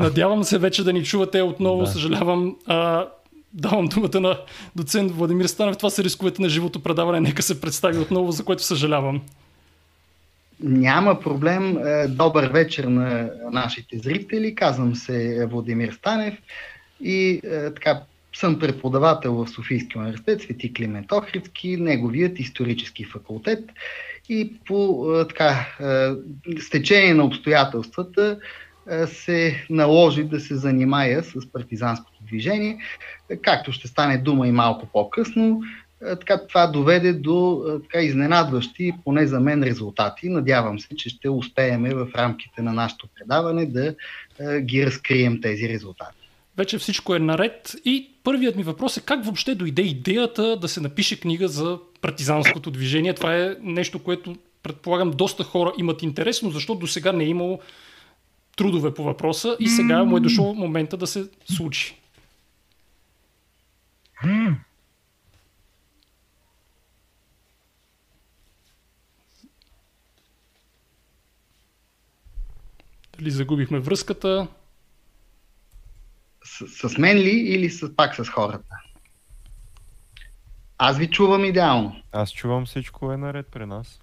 [0.00, 1.80] Надявам се вече да ни чувате отново.
[1.80, 1.86] Да.
[1.86, 2.56] Съжалявам.
[2.66, 3.06] А,
[3.52, 4.38] давам думата на
[4.76, 5.76] доцент Владимир Станев.
[5.76, 7.20] Това са рисковете на живото предаване.
[7.20, 9.20] Нека се представи отново, за което съжалявам.
[10.62, 11.78] Няма проблем.
[11.78, 14.54] Е, добър вечер на нашите зрители.
[14.54, 16.34] Казвам се Владимир Станев
[17.00, 18.02] и е, така
[18.36, 23.64] съм преподавател в Софийския университет Свети Климент Охридски, неговият исторически факултет
[24.28, 25.66] и по е, така,
[26.60, 28.38] стечение на обстоятелствата
[29.06, 32.78] се наложи да се занимая с партизанското движение,
[33.42, 35.62] както ще стане дума и малко по-късно.
[36.00, 40.28] Така, това доведе до така, изненадващи, поне за мен, резултати.
[40.28, 43.94] Надявам се, че ще успеем в рамките на нашето предаване да
[44.60, 46.16] ги разкрием тези резултати.
[46.56, 50.80] Вече всичко е наред и първият ми въпрос е как въобще дойде идеята да се
[50.80, 53.14] напише книга за партизанското движение.
[53.14, 57.28] Това е нещо, което предполагам доста хора имат интерес, но защо до сега не е
[57.28, 57.60] имало
[58.60, 62.00] трудове по въпроса и сега му е дошъл момента да се случи.
[73.18, 74.48] Дали загубихме връзката?
[76.44, 78.76] С, с мен ли или с, пак с хората?
[80.78, 82.02] Аз ви чувам идеално.
[82.12, 84.00] Аз чувам всичко е наред при нас.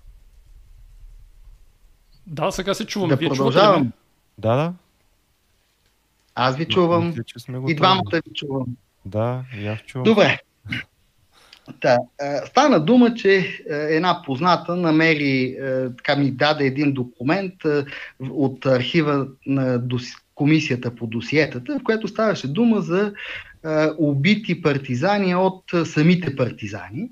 [2.27, 3.09] Да, сега се чувам.
[3.09, 3.91] Да Вие продължавам.
[4.37, 4.73] Да, да.
[6.35, 7.07] Аз ви чувам.
[7.07, 8.65] Мисля, че сме и двамата ви чувам.
[9.05, 10.03] Да, и аз чувам.
[10.03, 10.39] Добре.
[11.79, 11.97] Та,
[12.45, 15.57] стана дума, че една позната намери,
[15.97, 17.53] така ми даде един документ
[18.29, 19.81] от архива на
[20.35, 23.13] комисията по досиетата, в което ставаше дума за
[23.97, 27.09] убити партизани от самите партизани,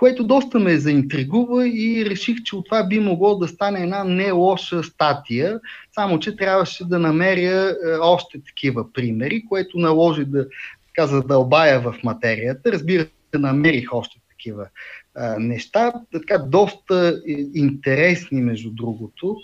[0.00, 4.32] което доста ме заинтригува и реших, че от това би могло да стане една не
[4.32, 5.60] лоша статия,
[5.92, 10.46] само че трябваше да намеря още такива примери, което наложи да
[10.86, 12.72] така, задълбая в материята.
[12.72, 14.66] Разбира се, намерих още такива
[15.14, 17.20] а, неща, така доста
[17.54, 19.36] интересни между другото.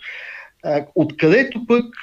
[0.94, 1.94] Откъдето пък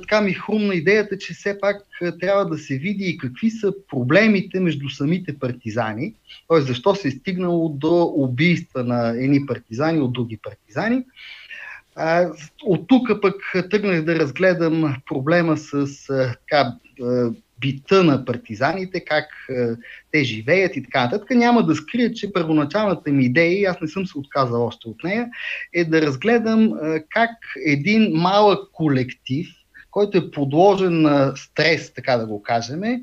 [0.00, 1.76] така ми хрумна идеята, че все пак
[2.20, 6.14] трябва да се види и какви са проблемите между самите партизани,
[6.48, 6.60] т.е.
[6.60, 11.04] защо се е стигнало до убийства на едни партизани от други партизани.
[12.62, 13.34] От тук пък
[13.70, 16.72] тръгнах да разгледам проблема с така,
[17.60, 19.54] бита на партизаните, как е,
[20.12, 21.30] те живеят и така нататък.
[21.30, 25.04] Няма да скрия, че първоначалната ми идея, и аз не съм се отказал още от
[25.04, 25.28] нея,
[25.72, 27.30] е да разгледам е, как
[27.66, 29.48] един малък колектив,
[29.90, 33.00] който е подложен на стрес, така да го кажем, е,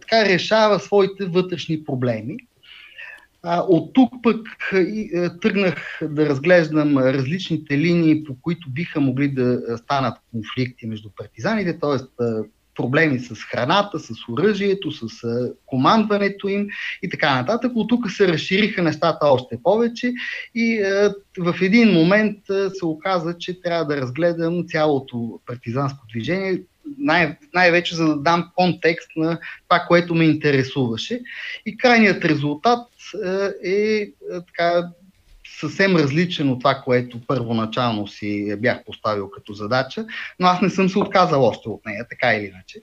[0.00, 2.36] така решава своите вътрешни проблеми.
[3.48, 4.46] От тук пък
[5.42, 12.24] тръгнах да разглеждам различните линии, по които биха могли да станат конфликти между партизаните, т.е
[12.76, 15.24] проблеми с храната, с оръжието, с
[15.66, 16.68] командването им
[17.02, 17.72] и така нататък.
[17.74, 20.12] От тук се разшириха нещата още повече
[20.54, 20.82] и
[21.38, 22.38] в един момент
[22.78, 26.62] се оказа, че трябва да разгледам цялото партизанско движение,
[26.98, 29.38] най- най-вече за да дам контекст на
[29.68, 31.20] това, което ме интересуваше.
[31.66, 32.88] И крайният резултат
[33.64, 34.08] е, е
[34.46, 34.88] така
[35.60, 40.06] съвсем различен от това, което първоначално си бях поставил като задача,
[40.40, 42.80] но аз не съм се отказал още от нея, така или иначе.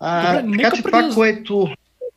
[0.00, 1.14] А, Добре, така че това, да...
[1.14, 1.68] което...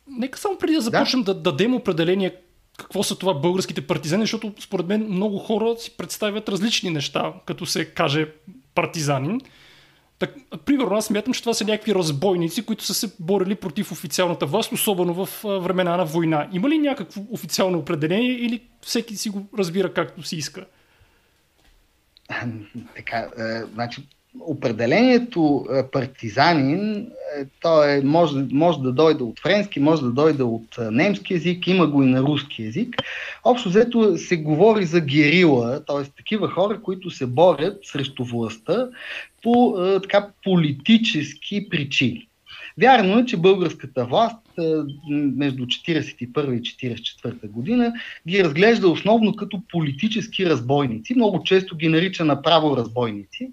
[0.07, 2.35] Нека само преди да започнем да, да дадем определение
[2.77, 7.65] какво са това българските партизани, защото според мен много хора си представят различни неща, като
[7.65, 8.27] се каже
[8.75, 9.41] партизанин.
[10.19, 14.45] Так, примерно аз смятам, че това са някакви разбойници, които са се борили против официалната
[14.45, 16.49] власт, особено в времена на война.
[16.53, 20.65] Има ли някакво официално определение или всеки си го разбира както си иска?
[22.95, 24.07] Така, е, значи,
[24.39, 26.95] определението е, партизанин,
[27.37, 31.67] е, то е, може, може да дойде от френски, може да дойде от немски язик,
[31.67, 32.95] има го и на руски язик.
[33.43, 36.03] Общо взето се говори за герила, т.е.
[36.17, 38.87] такива хора, които се борят срещу властта
[39.45, 42.27] по така политически причини.
[42.81, 44.37] Вярно е, че българската власт
[45.09, 47.93] между 1941 и 1944 година
[48.27, 51.15] ги разглежда основно като политически разбойници.
[51.15, 53.51] Много често ги нарича направо разбойници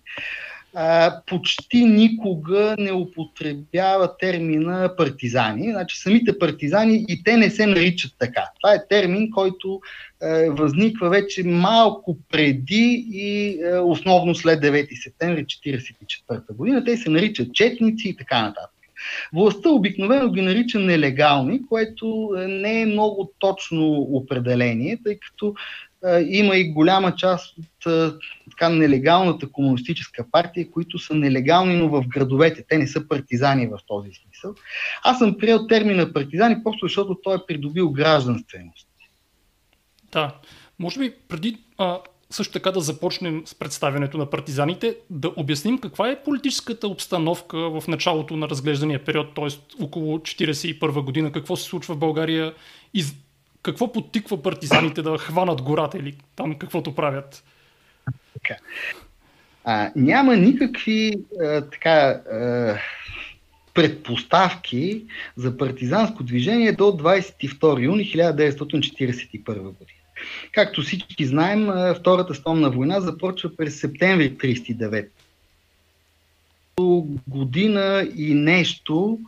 [0.74, 5.70] а, почти никога не употребява термина партизани.
[5.72, 8.44] Значи самите партизани и те не се наричат така.
[8.60, 9.80] Това е термин, който
[10.22, 16.84] е, възниква вече малко преди и е, основно след 9 септември 1944 година.
[16.84, 18.71] Те се наричат четници и така нататък.
[19.32, 25.54] Властта обикновено ги нарича нелегални, което не е много точно определение, тъй като
[26.26, 28.12] има и голяма част от
[28.50, 32.64] така нелегалната комунистическа партия, които са нелегални, но в градовете.
[32.68, 34.54] Те не са партизани в този смисъл.
[35.04, 38.88] Аз съм приел термина партизани, просто защото той е придобил гражданственост.
[40.12, 40.36] Да.
[40.78, 41.98] Може би преди а,
[42.32, 47.88] също така да започнем с представянето на партизаните, да обясним каква е политическата обстановка в
[47.88, 49.82] началото на разглеждания период, т.е.
[49.84, 52.54] около 1941 година, какво се случва в България
[52.94, 53.04] и
[53.62, 57.44] какво подтиква партизаните да хванат гората или там каквото правят?
[59.64, 62.78] А, няма никакви а, така а,
[63.74, 65.04] предпоставки
[65.36, 70.01] за партизанско движение до 22 юни 1941 година.
[70.52, 71.68] Както всички знаем,
[72.00, 75.08] Втората стомна война започва през септември 1939.
[77.28, 79.18] Година и нещо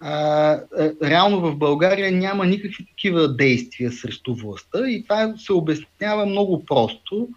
[0.00, 0.60] а,
[1.02, 7.28] реално в България няма никакви такива действия срещу властта и това се обяснява много просто,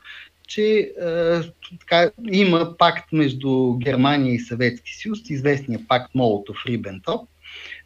[0.47, 1.44] че а,
[1.79, 7.27] така, има пакт между Германия и Съветски съюз, известния пакт Молотов-Рибентроп,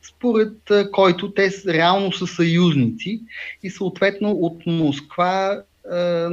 [0.07, 0.57] според
[0.91, 3.21] който те реално са съюзници
[3.63, 5.63] и съответно от Москва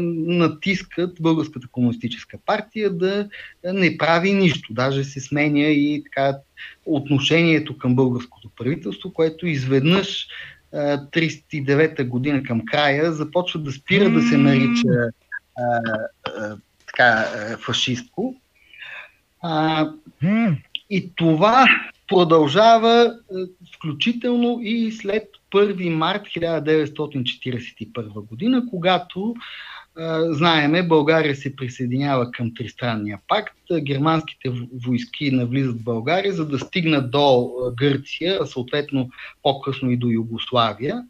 [0.07, 3.29] натискат Българската комунистическа партия да
[3.65, 4.73] не прави нищо.
[4.73, 6.39] Даже се сменя и така
[6.87, 10.27] отношението към българското правителство, което изведнъж
[10.73, 14.89] 39-та година към края започва да спира да се нарича
[15.59, 15.81] а,
[16.25, 16.57] а,
[16.87, 17.27] така,
[17.59, 18.37] фашистко.
[19.43, 19.89] А,
[20.91, 21.67] и това
[22.11, 23.15] продължава
[23.77, 29.35] включително и след 1 март 1941 година, когато
[30.31, 33.57] знаеме, България се присъединява към Тристранния пакт.
[33.81, 34.53] Германските
[34.87, 39.11] войски навлизат в България, за да стигнат до Гърция, съответно
[39.43, 41.03] по-късно и до Югославия.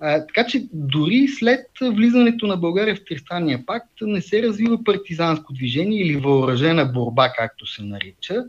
[0.00, 6.00] Така че дори след влизането на България в Тристранния пакт не се развива партизанско движение
[6.00, 8.44] или въоръжена борба, както се нарича.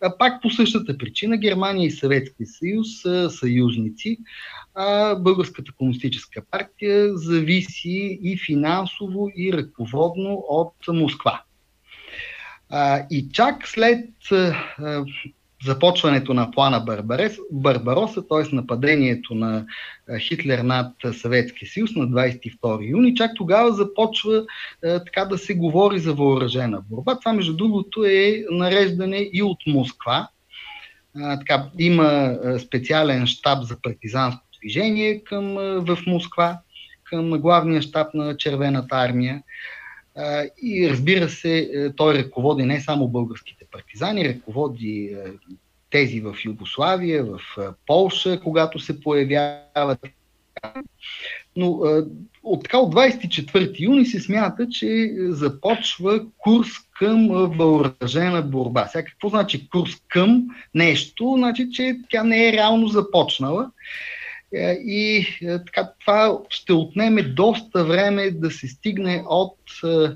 [0.00, 4.18] А, пак по същата причина Германия и Съветския съюз са съюзници,
[4.74, 11.42] а Българската комунистическа партия зависи и финансово, и ръководно от Москва.
[12.70, 14.08] А, и чак след
[15.64, 18.54] започването на плана Барбарес, Барбароса, т.е.
[18.54, 19.66] нападението на
[20.18, 24.44] Хитлер над Съветския съюз на 22 юни, чак тогава започва
[24.80, 27.18] така да се говори за въоръжена борба.
[27.18, 30.28] Това, между другото, е нареждане и от Москва.
[31.14, 35.54] така, има специален штаб за партизанско движение към,
[35.84, 36.58] в Москва,
[37.04, 39.42] към главния щаб на Червената армия.
[40.62, 45.16] И разбира се, той ръководи не само българските партизани, ръководи
[45.90, 47.40] тези в Югославия, в
[47.86, 49.98] Полша, когато се появяват.
[51.56, 51.80] Но
[52.42, 58.86] от така от 24 юни се смята, че започва курс към въоръжена борба.
[58.86, 61.34] Сега какво значи курс към нещо?
[61.36, 63.70] Значи, че тя не е реално започнала.
[64.54, 70.08] Е, и е, така, това ще отнеме доста време да се стигне от е,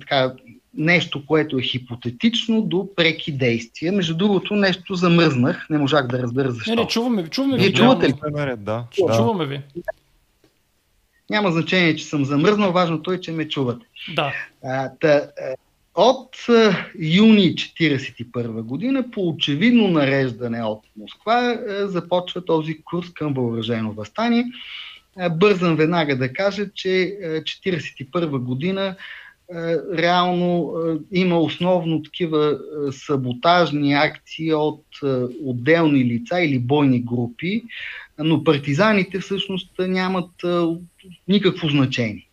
[0.00, 0.34] така,
[0.76, 3.92] нещо, което е хипотетично, до преки действия.
[3.92, 6.70] Между другото, нещо замръзнах, не можах да разбера защо.
[6.70, 7.74] Не, не, чуваме ви, чуваме ви.
[7.74, 8.14] чувате ли?
[8.56, 8.84] Да,
[9.16, 9.60] чуваме ви.
[11.30, 13.86] Няма значение, че съм замръзнал, важното е, че ме чувате.
[14.14, 14.32] Да.
[14.64, 15.28] А, та,
[15.94, 16.36] от
[16.98, 24.44] юни 1941 година, по очевидно нареждане от Москва, започва този курс към въоръжено възстание.
[25.30, 28.96] Бързам веднага да кажа, че 1941 година
[29.98, 30.74] реално
[31.12, 32.58] има основно такива
[32.92, 34.84] саботажни акции от
[35.44, 37.62] отделни лица или бойни групи,
[38.18, 40.30] но партизаните всъщност нямат
[41.28, 42.26] никакво значение.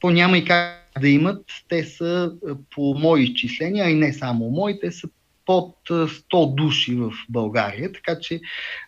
[0.00, 1.44] То няма и как да имат.
[1.68, 2.32] Те са
[2.70, 5.08] по мои изчисления, а и не само мои, те са
[5.46, 8.40] под 100 души в България, така че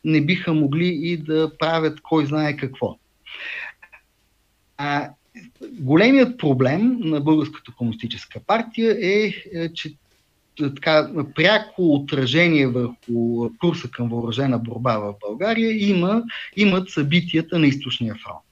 [0.05, 2.99] не биха могли и да правят кой знае какво.
[4.77, 5.11] А,
[5.73, 9.95] големият проблем на Българската комунистическа партия е, е че
[10.57, 16.23] така, пряко отражение върху курса към въоръжена борба в България има,
[16.57, 18.45] имат събитията на източния фронт.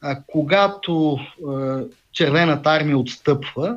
[0.00, 1.18] А, когато
[1.48, 1.82] а,
[2.12, 3.76] Червената армия отстъпва,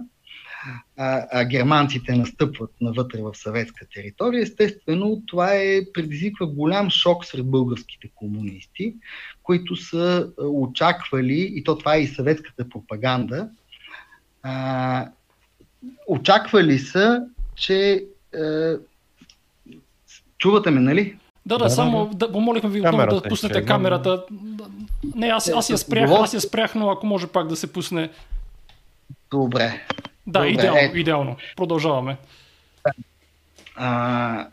[0.98, 7.46] а, а германците настъпват навътре в съветска територия, естествено това е, предизвиква голям шок сред
[7.46, 8.96] българските комунисти,
[9.44, 13.50] които са очаквали, и то това е и съветската пропаганда,
[14.44, 15.08] а,
[16.08, 17.26] очаквали са,
[17.56, 18.06] че...
[18.36, 18.78] А,
[20.38, 21.18] чувате ме, нали?
[21.46, 24.24] Да, да, да само да, да помолихме ви отново да пуснете ще, камерата.
[25.16, 28.10] Не, аз, аз, я спрях, аз я спрях, но ако може пак да се пусне.
[29.32, 29.88] Добре.
[30.28, 30.50] Да, Добре.
[30.50, 31.36] идеално, идеално.
[31.56, 32.18] Продължаваме.
[33.76, 34.48] А,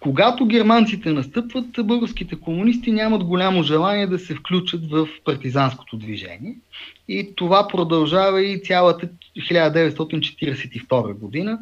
[0.00, 6.56] когато германците настъпват, българските комунисти нямат голямо желание да се включат в партизанското движение.
[7.08, 11.58] И това продължава и цялата 1942 година.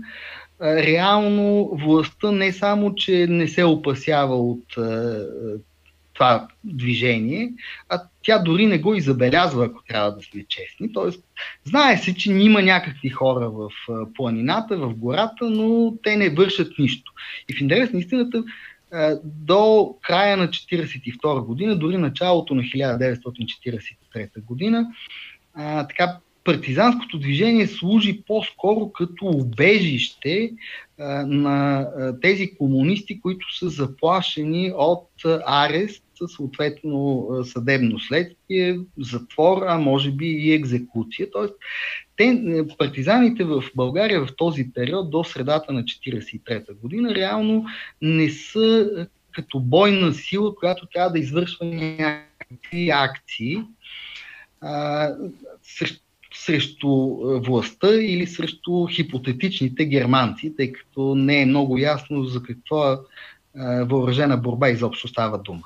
[0.62, 4.64] Реално властта не само, че не се опасява от
[6.20, 7.52] това движение,
[7.88, 10.92] а тя дори не го и забелязва, ако трябва да сме честни.
[10.92, 11.24] Тоест,
[11.64, 13.70] знае се, че има някакви хора в
[14.14, 17.12] планината, в гората, но те не вършат нищо.
[17.48, 18.44] И в интерес на истината,
[19.24, 24.86] до края на 1942 година, дори началото на 1943 година,
[25.88, 30.52] така партизанското движение служи по-скоро като убежище
[31.26, 31.86] на
[32.22, 35.08] тези комунисти, които са заплашени от
[35.46, 41.30] арест, съответно съдебно следствие, затвор, а може би и екзекуция.
[41.32, 41.54] Тоест,
[42.16, 42.42] те,
[42.78, 47.64] партизаните в България в този период до средата на 1943 година реално
[48.02, 48.90] не са
[49.32, 53.62] като бойна сила, която трябва да извършва някакви акции.
[54.60, 55.08] А,
[56.34, 62.92] срещу е, властта или срещу хипотетичните германци, тъй като не е много ясно за каква
[62.92, 65.62] е, въоръжена борба изобщо става дума.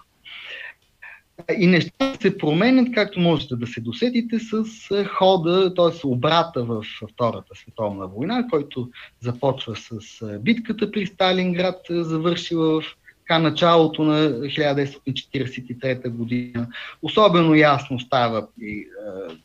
[1.59, 6.07] И нещата се променят, както можете да се досетите, с е, хода, т.е.
[6.07, 9.99] обрата в Втората световна война, който започва с
[10.39, 12.85] битката при Сталинград, завършила в
[13.25, 16.69] така, началото на 1943 година.
[17.03, 18.85] Особено ясно става при е,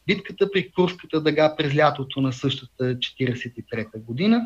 [0.07, 4.41] битката при Курската дъга през лятото на същата 1943 година.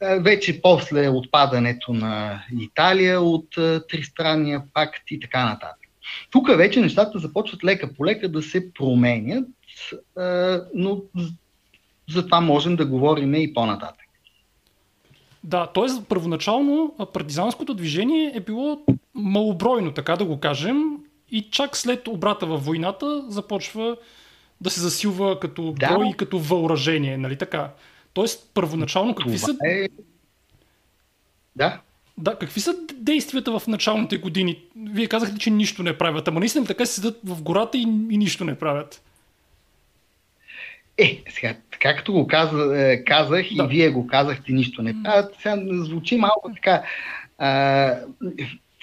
[0.00, 5.85] Е, вече после отпадането на Италия от е, Тристранния пакт и така нататък.
[6.30, 9.48] Тук вече нещата започват лека по лека да се променят,
[10.74, 11.02] но
[12.10, 14.06] за това можем да говорим и по-нататък.
[15.44, 16.04] Да, т.е.
[16.08, 18.80] първоначално партизанското движение е било
[19.14, 20.82] малобройно, така да го кажем,
[21.30, 23.96] и чак след обрата във войната започва
[24.60, 25.88] да се засилва като да.
[25.88, 27.70] брой и като въоръжение, нали така?
[28.12, 29.56] Тоест, първоначално какви Това са...
[29.64, 29.88] Е...
[31.56, 31.80] Да.
[32.18, 34.58] Да, какви са действията в началните години?
[34.76, 38.16] Вие казахте, че нищо не правят, ама наистина така се седат в гората и, и
[38.16, 39.02] нищо не правят.
[40.98, 43.64] Е, сега, както го каза, е, казах да.
[43.64, 46.82] и вие го казахте, нищо не правят, сега звучи малко така.
[47.38, 47.48] А,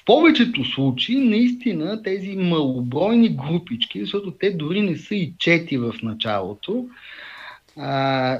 [0.01, 5.93] в повечето случаи, наистина, тези малобройни групички, защото те дори не са и чети в
[6.03, 6.85] началото,
[7.77, 8.39] а,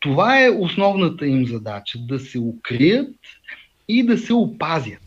[0.00, 3.16] това е основната им задача да се укрият
[3.90, 5.02] и да се опазят.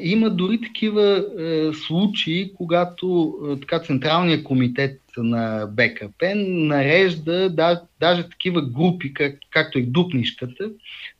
[0.00, 8.28] Има дори такива е, случаи, когато е, така Централният комитет на БКП нарежда да, даже
[8.28, 10.70] такива групи, как, както и Дупнишката,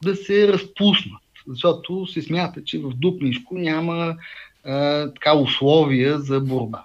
[0.03, 1.23] да се разпуснат.
[1.49, 4.17] Защото се смята, че в Дупнишко няма
[4.65, 4.73] е,
[5.15, 6.85] така условия за борба.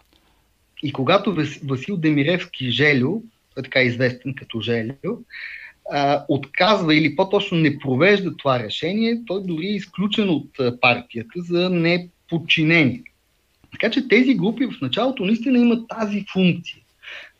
[0.83, 3.21] И когато Васил Демиревски Желю,
[3.55, 5.17] така известен като Желю,
[6.27, 10.49] отказва или по-точно не провежда това решение, той дори е изключен от
[10.81, 13.03] партията за неподчинение.
[13.71, 16.77] Така че тези групи в началото наистина имат тази функция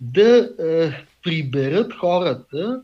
[0.01, 0.93] да а,
[1.24, 2.81] приберат хората,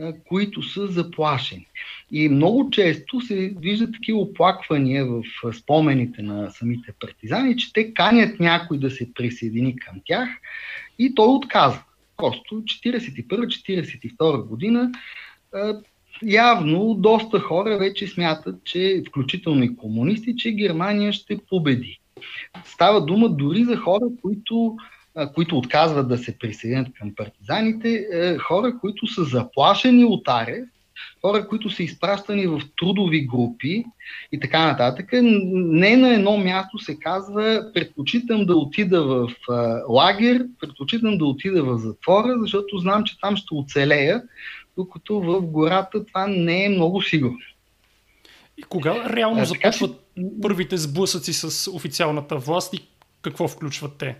[0.00, 1.66] а, които са заплашени.
[2.12, 5.22] И много често се виждат такива оплаквания в
[5.52, 10.28] спомените на самите партизани, че те канят някой да се присъедини към тях
[10.98, 11.82] и той отказва.
[12.16, 14.92] Просто 41-42 година
[16.22, 22.00] явно доста хора вече смятат, че включително и комунисти, че Германия ще победи.
[22.64, 24.76] Става дума дори за хора, които,
[25.34, 28.06] които отказват да се присъединят към партизаните,
[28.40, 30.75] хора, които са заплашени от арест
[31.20, 33.84] хора, които са изпращани в трудови групи
[34.32, 35.10] и така нататък.
[35.12, 39.28] Не на едно място се казва предпочитам да отида в
[39.88, 44.22] лагер, предпочитам да отида в затвора, защото знам, че там ще оцелея,
[44.76, 47.38] докато в гората това не е много сигурно.
[48.58, 52.88] И кога реално а, започват така, първите сблъсъци с официалната власт и
[53.22, 54.16] какво включват те?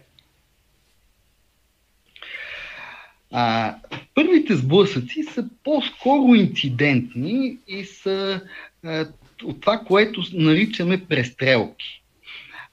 [3.33, 3.75] А,
[4.17, 8.41] първите сблъсъци са по-скоро инцидентни и са
[8.85, 9.07] а,
[9.45, 12.03] от това, което наричаме престрелки.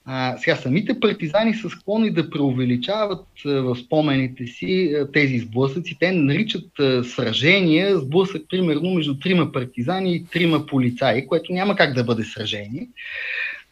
[0.06, 5.98] А, сега самите партизани са склонни да преувеличават а, в спомените си а, тези сблъсъци.
[6.00, 11.94] Те наричат а, сражения, сблъсък примерно между трима партизани и трима полицаи, което няма как
[11.94, 12.88] да бъде сражение.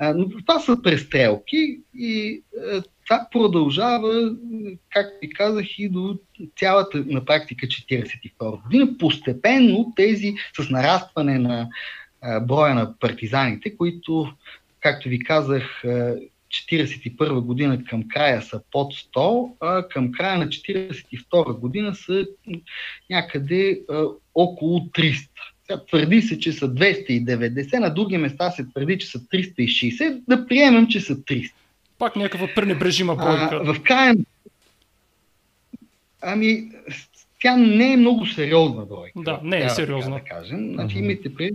[0.01, 2.43] Но това са престрелки и
[3.05, 4.36] това продължава,
[4.89, 6.17] както ви казах, и до
[6.58, 8.98] цялата на практика 42 година.
[9.00, 11.67] Постепенно тези с нарастване на
[12.41, 14.34] броя на партизаните, които,
[14.79, 15.81] както ви казах,
[16.51, 22.27] 1941 година към края са под 100, а към края на 1942 година са
[23.10, 23.81] някъде
[24.36, 25.29] около 300.
[25.78, 30.88] Твърди се, че са 290, на други места се твърди, че са 360, да приемем,
[30.88, 31.51] че са 300.
[32.00, 33.50] Пак някаква пренебрежима бройка.
[33.51, 34.16] А, в края
[36.22, 36.72] Ами,
[37.42, 39.20] тя не е много сериозна бройка.
[39.22, 40.16] Да, не е сериозна.
[40.16, 40.74] Да кажем.
[40.74, 41.51] Значи, имайте при...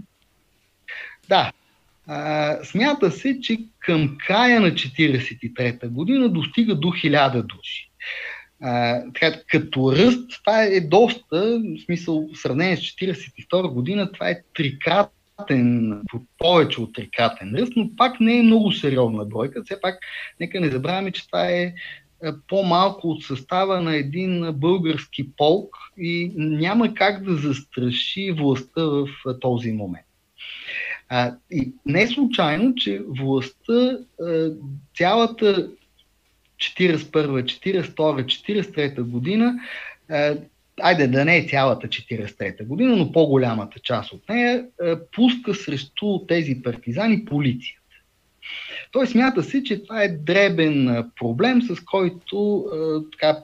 [1.29, 1.53] Да,
[2.07, 7.91] а, смята се, че към края на 1943 година достига до 1000 души.
[9.15, 14.43] Така, като ръст, това е доста, в смисъл, в сравнение с 1942 година, това е
[14.55, 16.03] трикратен,
[16.39, 19.63] повече от трикратен ръст, но пак не е много сериозна бройка.
[19.65, 19.99] Все пак,
[20.41, 21.75] нека не забравяме, че това е
[22.49, 29.09] по-малко от състава на един български полк и няма как да застраши властта в
[29.41, 30.07] този момент.
[31.09, 33.99] А, и не е случайно, че властта
[34.97, 35.71] цялата
[36.59, 39.55] 41, 42, 43 година,
[40.83, 44.65] айде да не е цялата 43-та година, но по-голямата част от нея,
[45.13, 47.83] пуска срещу тези партизани полицията.
[48.93, 52.67] Той смята се, че това е дребен проблем, с който
[53.13, 53.39] така,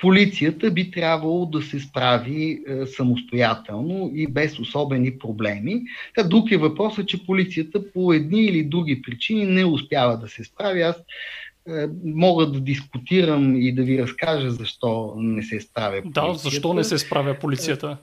[0.00, 5.82] полицията би трябвало да се справи е, самостоятелно и без особени проблеми.
[6.14, 10.44] Та друг е въпросът, че полицията по едни или други причини не успява да се
[10.44, 10.82] справи.
[10.82, 16.26] Аз е, мога да дискутирам и да ви разкажа защо не се справя полицията.
[16.26, 17.96] Да, защо не се справя полицията?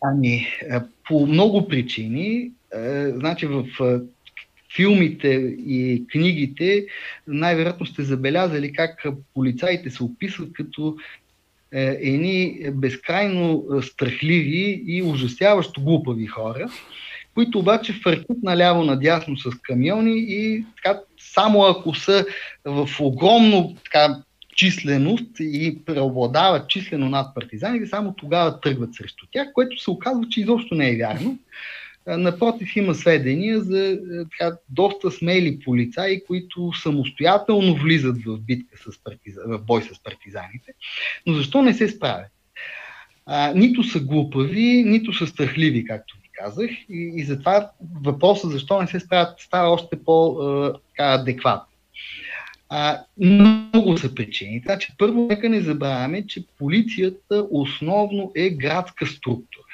[0.00, 2.50] Ами, е, по много причини.
[2.74, 4.00] Е, значи в е,
[4.76, 5.28] филмите
[5.66, 6.86] и книгите,
[7.26, 10.96] най-вероятно сте забелязали как полицаите се описват като
[11.72, 16.68] е, едни безкрайно страхливи и ужасяващо глупави хора,
[17.34, 22.26] които обаче фъркат наляво-надясно с камиони и така, само ако са
[22.64, 24.16] в огромно така,
[24.56, 30.40] численост и преобладават числено над партизаните, само тогава тръгват срещу тях, което се оказва, че
[30.40, 31.38] изобщо не е вярно.
[32.06, 33.98] Напротив, има сведения за е,
[34.38, 40.72] така, доста смели полицаи, които самостоятелно влизат в битка с партизан, в бой с партизаните.
[41.26, 42.30] Но защо не се справят?
[43.26, 46.70] А, нито са глупави, нито са страхливи, както ви казах.
[46.88, 47.70] И, и затова
[48.02, 51.66] въпросът защо не се справят става още по-адекватен.
[53.18, 54.62] много са причини.
[54.62, 59.71] Така че първо нека не забравяме, че полицията основно е градска структура.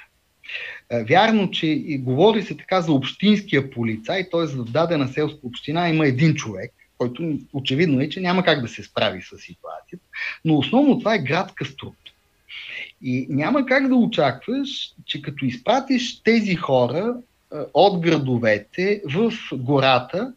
[0.91, 4.47] Е, вярно, че и говори се така за общинския полицай, т.е.
[4.47, 8.83] в дадена селска община има един човек, който очевидно е, че няма как да се
[8.83, 10.05] справи с ситуацията,
[10.45, 12.13] но основно това е градска структура.
[13.03, 20.33] И няма как да очакваш, че като изпратиш тези хора е, от градовете в гората,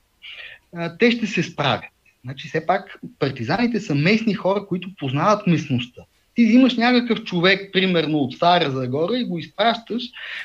[0.77, 1.85] е, те ще се справят.
[2.23, 6.01] Значи, все пак партизаните са местни хора, които познават местността.
[6.35, 10.03] Ти взимаш някакъв човек, примерно от Стара Загора и го изпращаш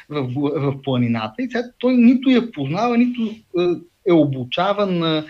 [0.08, 3.64] в, в планината и сега той нито я познава, нито е,
[4.08, 5.24] е обучаван на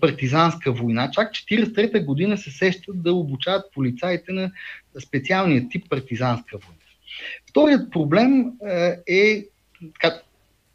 [0.00, 1.10] партизанска война.
[1.10, 4.50] Чак 43-та година се сещат да обучават полицаите на
[5.00, 6.78] специалния тип партизанска война.
[7.50, 9.44] Вторият проблем е, е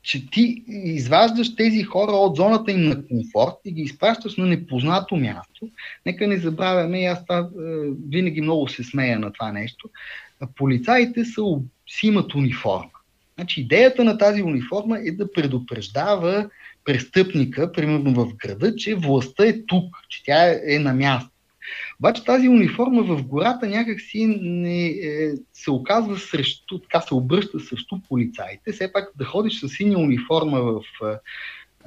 [0.04, 5.16] че ти изваждаш тези хора от зоната им на комфорт и ги изпращаш на непознато
[5.16, 5.70] място.
[6.06, 7.50] Нека не забравяме, и аз това, е,
[8.10, 9.90] винаги много се смея на това нещо,
[10.56, 11.42] полицаите са,
[11.88, 12.90] си имат униформа.
[13.36, 16.50] Значи идеята на тази униформа е да предупреждава
[16.86, 21.33] престъпника, примерно в града, че властта е тук, че тя е на място.
[22.04, 27.96] Обаче тази униформа в гората някакси не, е, се оказва срещу, така се обръща срещу
[28.10, 28.72] полицаите.
[28.72, 30.82] Все пак да ходиш с синя униформа в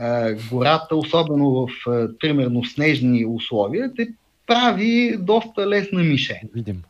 [0.00, 4.08] е, гората, особено в, е, примерно, снежни условия, те
[4.46, 6.48] прави доста лесна мишен.
[6.54, 6.82] Видим.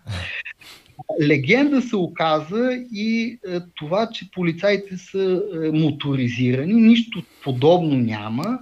[1.23, 6.75] Легенда се оказа и е, това, че полицаите са е, моторизирани.
[6.75, 8.59] Нищо подобно няма.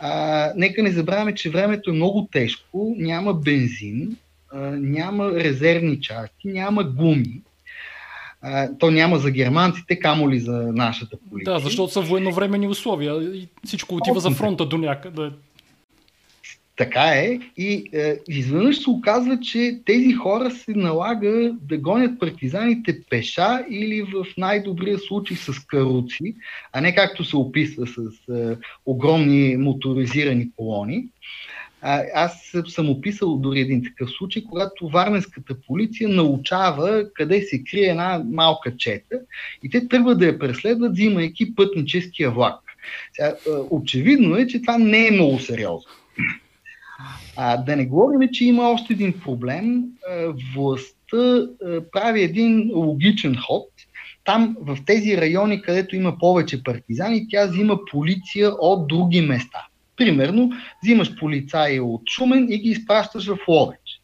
[0.00, 4.16] А, нека не забравяме, че времето е много тежко, няма бензин,
[4.52, 7.40] а, няма резервни части, няма гуми.
[8.42, 11.54] А, то няма за германците, камо ли за нашата полиция.
[11.54, 15.30] Да, защото са военновременни условия и всичко отива за фронта до някъде.
[16.80, 17.38] Така е.
[17.56, 24.02] И е, изведнъж се оказва, че тези хора се налага да гонят партизаните пеша или
[24.02, 26.34] в най-добрия случай с каруци,
[26.72, 27.98] а не както се описва с
[28.34, 31.04] е, огромни моторизирани колони.
[31.82, 37.86] А, аз съм описал дори един такъв случай, когато Варненската полиция научава къде се крие
[37.86, 39.20] една малка чета
[39.64, 42.60] и те тръгват да я преследват, взимайки пътническия влак.
[43.12, 45.90] Сега, е, очевидно е, че това не е много сериозно.
[47.36, 49.84] А, да не говорим, че има още един проблем.
[50.54, 51.46] Властта
[51.92, 53.68] прави един логичен ход.
[54.24, 59.66] Там, в тези райони, където има повече партизани, тя взима полиция от други места.
[59.96, 60.50] Примерно,
[60.82, 64.00] взимаш полицаи от Шумен и ги изпращаш в Ловеч.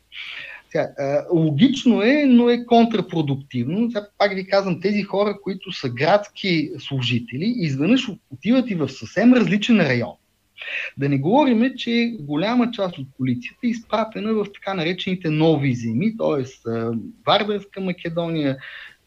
[0.70, 0.88] Сега,
[1.34, 3.90] логично е, но е контрапродуктивно.
[3.90, 9.34] Сега, пак ви казвам, тези хора, които са градски служители, изведнъж отиват и в съвсем
[9.34, 10.14] различен район.
[10.96, 16.16] Да не говорим, че голяма част от полицията е изпратена в така наречените нови земи,
[16.16, 16.70] т.е.
[17.26, 18.56] Вардарска Македония,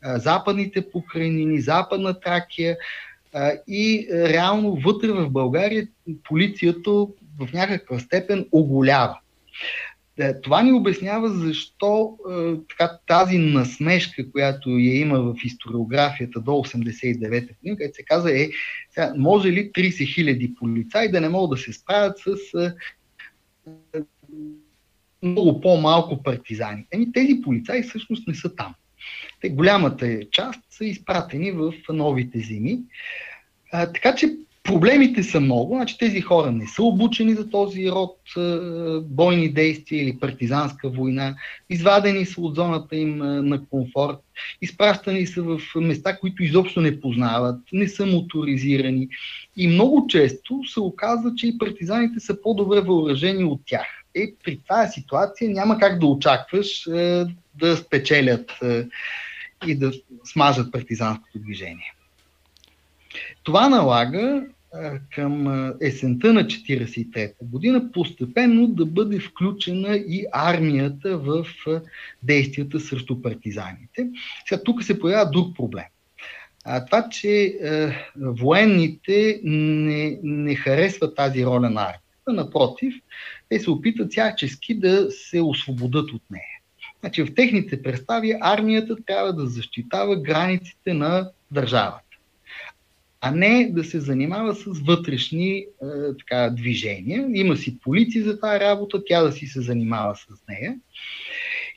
[0.03, 2.77] западните покрайнини, западна Тракия
[3.67, 5.87] и реално вътре в България
[6.23, 6.91] полицията
[7.39, 9.19] в някаква степен оголява.
[10.19, 16.51] Е, това ни обяснява защо е, така, тази насмешка, която я има в историографията до
[16.51, 18.49] 89-та година, където се каза е,
[18.89, 22.73] сега, може ли 30 хиляди полицаи да не могат да се справят с
[23.93, 23.99] е,
[25.23, 26.85] много по-малко партизани.
[26.91, 28.75] Еми, тези полицаи всъщност не са там.
[29.41, 32.79] Те, голямата част са изпратени в новите земи.
[33.71, 34.35] А, така че
[34.69, 38.17] Проблемите са много, значи тези хора не са обучени за този род
[39.03, 41.35] бойни действия или партизанска война,
[41.69, 44.17] извадени са от зоната им на комфорт,
[44.61, 49.07] изпращани са в места, които изобщо не познават, не са моторизирани
[49.57, 53.87] и много често се оказва, че и партизаните са по-добре въоръжени от тях.
[54.15, 57.25] Е, при тази ситуация няма как да очакваш е,
[57.59, 58.85] да спечелят е,
[59.67, 59.91] и да
[60.23, 61.93] смажат партизанското движение.
[63.43, 64.43] Това налага
[65.15, 65.47] към
[65.81, 71.45] есента на 1943 година постепенно да бъде включена и армията в
[72.23, 74.09] действията срещу партизаните.
[74.47, 75.85] Сега тук се появява друг проблем.
[76.65, 82.03] А, това, че е, военните не, не харесват тази роля на армията.
[82.27, 82.93] Напротив,
[83.49, 86.59] те се опитат всячески да се освободят от нея.
[86.99, 92.08] Значи, в техните представи армията трябва да защитава границите на държавата
[93.21, 95.65] а не да се занимава с вътрешни е,
[96.19, 97.27] така, движения.
[97.33, 100.75] Има си полиция за тази работа, тя да си се занимава с нея.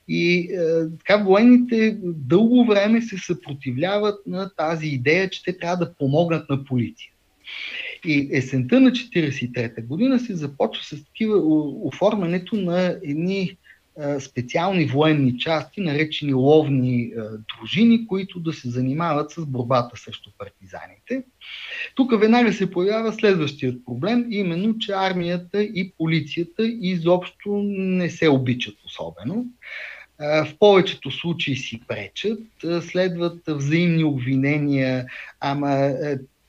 [0.08, 5.94] И е, така военните дълго време се съпротивляват на тази идея, че те трябва да
[5.94, 7.12] помогнат на полиция.
[8.04, 11.36] И есента на 1943 година се започва с такива
[11.86, 13.56] оформянето на едни
[14.20, 17.12] специални военни части, наречени ловни
[17.58, 21.22] дружини, които да се занимават с борбата срещу партизаните.
[21.94, 28.74] Тук веднага се появява следващият проблем, именно, че армията и полицията изобщо не се обичат
[28.86, 29.46] особено.
[30.18, 32.40] В повечето случаи си пречат,
[32.80, 35.06] следват взаимни обвинения,
[35.40, 35.94] ама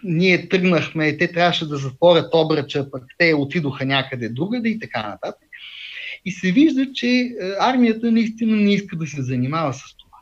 [0.04, 5.48] ние тръгнахме, те трябваше да затворят обръча, пък те отидоха някъде другаде и така нататък.
[6.26, 10.18] И се вижда, че е, армията наистина не иска да се занимава с това.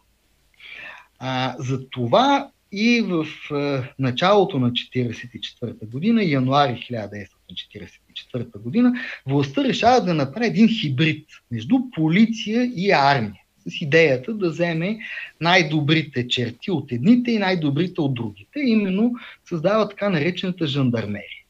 [1.19, 8.93] А, за това и в е, началото на 1944 година, януари 1944 година,
[9.25, 14.99] властта решава да направи един хибрид между полиция и армия с идеята да вземе
[15.41, 18.59] най-добрите черти от едните и най-добрите от другите.
[18.59, 19.13] Именно
[19.49, 21.40] създава така наречената жандармерия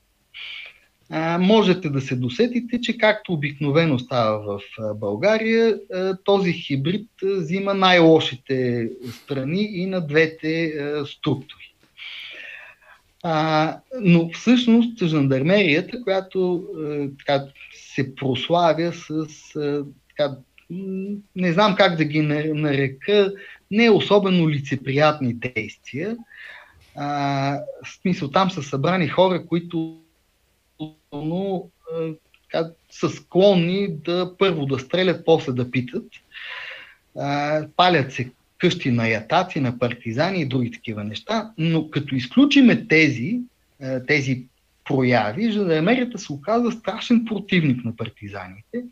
[1.40, 4.62] можете да се досетите, че както обикновено става в
[4.96, 5.80] България,
[6.24, 10.74] този хибрид взима най-лошите страни и на двете
[11.06, 11.74] структури.
[14.02, 16.68] Но всъщност жандармерията, която
[17.20, 19.28] така, се прославя с
[20.10, 20.36] така,
[21.36, 23.34] не знам как да ги нарека,
[23.72, 26.18] не особено лицеприятни действия.
[26.96, 30.01] В смисъл, там са събрани хора, които
[31.14, 31.68] но
[32.44, 36.06] така, са склонни да първо да стрелят, после да питат.
[37.76, 43.40] Палят се къщи на ятаци, на партизани и други такива неща, но като изключиме тези,
[44.08, 44.46] тези
[44.86, 48.84] прояви, жандармерията се оказва страшен противник на партизаните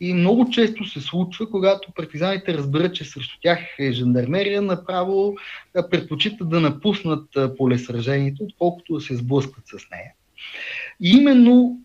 [0.00, 5.36] и много често се случва, когато партизаните разберат, че срещу тях е жандармерия, направо
[5.90, 10.12] предпочитат да напуснат полесражението, отколкото да се сблъскат с нея.
[11.00, 11.78] Именно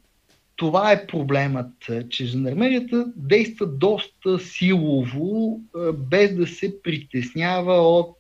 [0.56, 1.72] това е проблемът,
[2.10, 5.60] че жандармерията действа доста силово,
[5.93, 8.17] без да се притеснява от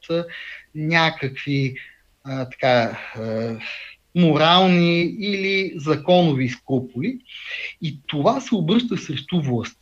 [0.75, 1.75] някакви
[2.23, 3.59] а, така, а,
[4.15, 7.19] морални или законови скруполи.
[7.81, 9.77] И това се обръща срещу власт.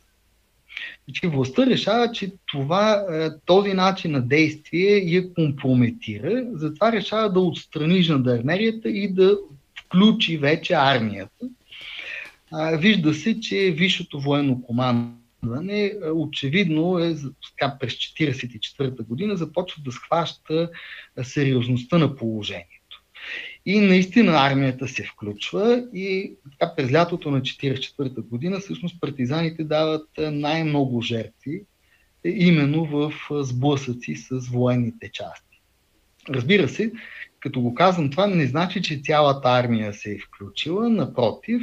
[1.04, 3.04] Значи властта решава, че това,
[3.44, 9.38] този начин на действие я компрометира, затова решава да отстрани жандармерията и да
[9.86, 11.48] включи вече армията.
[12.72, 17.16] Вижда се, че висшето военно командване очевидно е
[17.58, 20.70] така, през 1944 година започва да схваща
[21.22, 22.76] сериозността на положението.
[23.66, 30.08] И наистина армията се включва и така, през лятото на 1944 година всъщност партизаните дават
[30.18, 31.62] най-много жертви
[32.24, 35.60] е, именно в сблъсъци с военните части.
[36.28, 36.92] Разбира се,
[37.46, 40.88] като го казвам това, не значи, че цялата армия се е включила.
[40.88, 41.62] Напротив,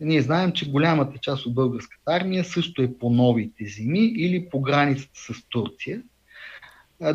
[0.00, 4.60] ние знаем, че голямата част от българската армия също е по новите земи или по
[4.60, 6.02] границата с Турция.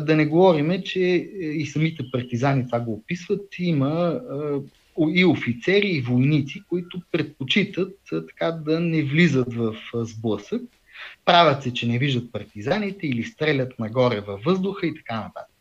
[0.00, 4.20] Да не говориме, че е, и самите партизани това го описват, има
[5.08, 10.62] и офицери, и войници, които предпочитат така да не влизат в сблъсък.
[11.24, 15.55] Правят се, че не виждат партизаните или стрелят нагоре във въздуха и така нататък.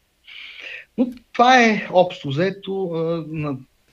[0.97, 2.91] Но това е общо взето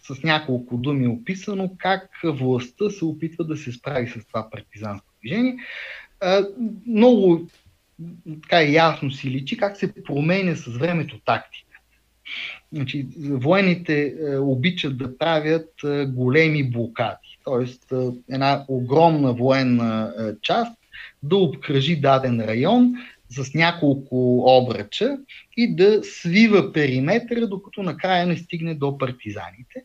[0.03, 5.57] с няколко думи описано как властта се опитва да се справи с това партизанско движение.
[6.87, 7.47] Много
[8.43, 11.79] така ясно си личи как се променя с времето тактика.
[12.73, 15.69] Значи, военните обичат да правят
[16.09, 17.97] големи блокади, т.е.
[18.35, 20.13] една огромна военна
[20.43, 20.79] част
[21.23, 22.95] да обкръжи даден район
[23.33, 25.19] с няколко обръча
[25.57, 29.85] и да свива периметъра, докато накрая не стигне до партизаните.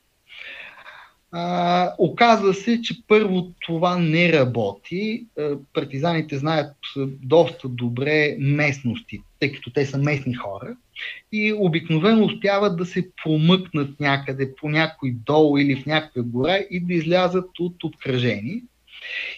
[1.31, 5.25] А, оказва се, че първо това не работи.
[5.73, 6.75] Партизаните знаят
[7.23, 10.75] доста добре местности, тъй като те са местни хора
[11.31, 16.79] и обикновено успяват да се промъкнат някъде по някой долу или в някаква гора и
[16.79, 18.63] да излязат от обкръжени.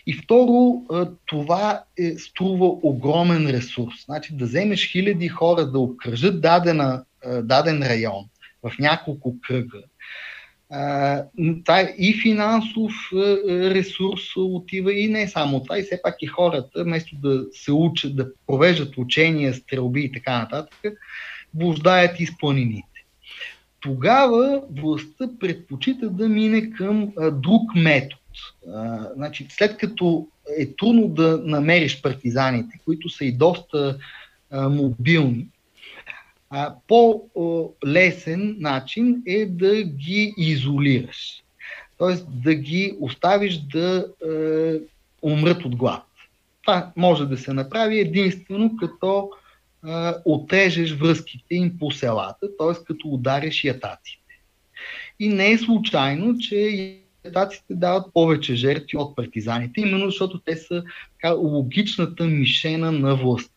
[0.08, 0.86] И второ,
[1.26, 4.06] това е, струва огромен ресурс.
[4.06, 7.04] Значи да вземеш хиляди хора да обкръжат дадена,
[7.44, 8.26] даден район
[8.64, 9.82] в няколко кръга,
[11.66, 12.92] това и финансов
[13.48, 18.16] ресурс отива и не само това, и все пак и хората, вместо да се учат,
[18.16, 20.94] да провеждат учения, стрелби и така нататък,
[21.54, 23.06] блуждаят из планините.
[23.82, 28.22] Тогава властта предпочита да мине към друг метод.
[28.74, 33.98] А, значи, след като е трудно да намериш партизаните, които са и доста
[34.52, 35.48] а, мобилни,
[36.88, 41.44] по-лесен начин е да ги изолираш.
[41.98, 44.80] Тоест да ги оставиш да е,
[45.22, 46.04] умрат от глад.
[46.62, 49.90] Това може да се направи единствено като е,
[50.26, 52.84] отрежеш връзките им по селата, т.е.
[52.86, 54.40] като удариш ятаците.
[55.20, 60.84] И не е случайно, че ятаците дават повече жертви от партизаните, именно защото те са
[61.12, 63.54] така, логичната мишена на властта.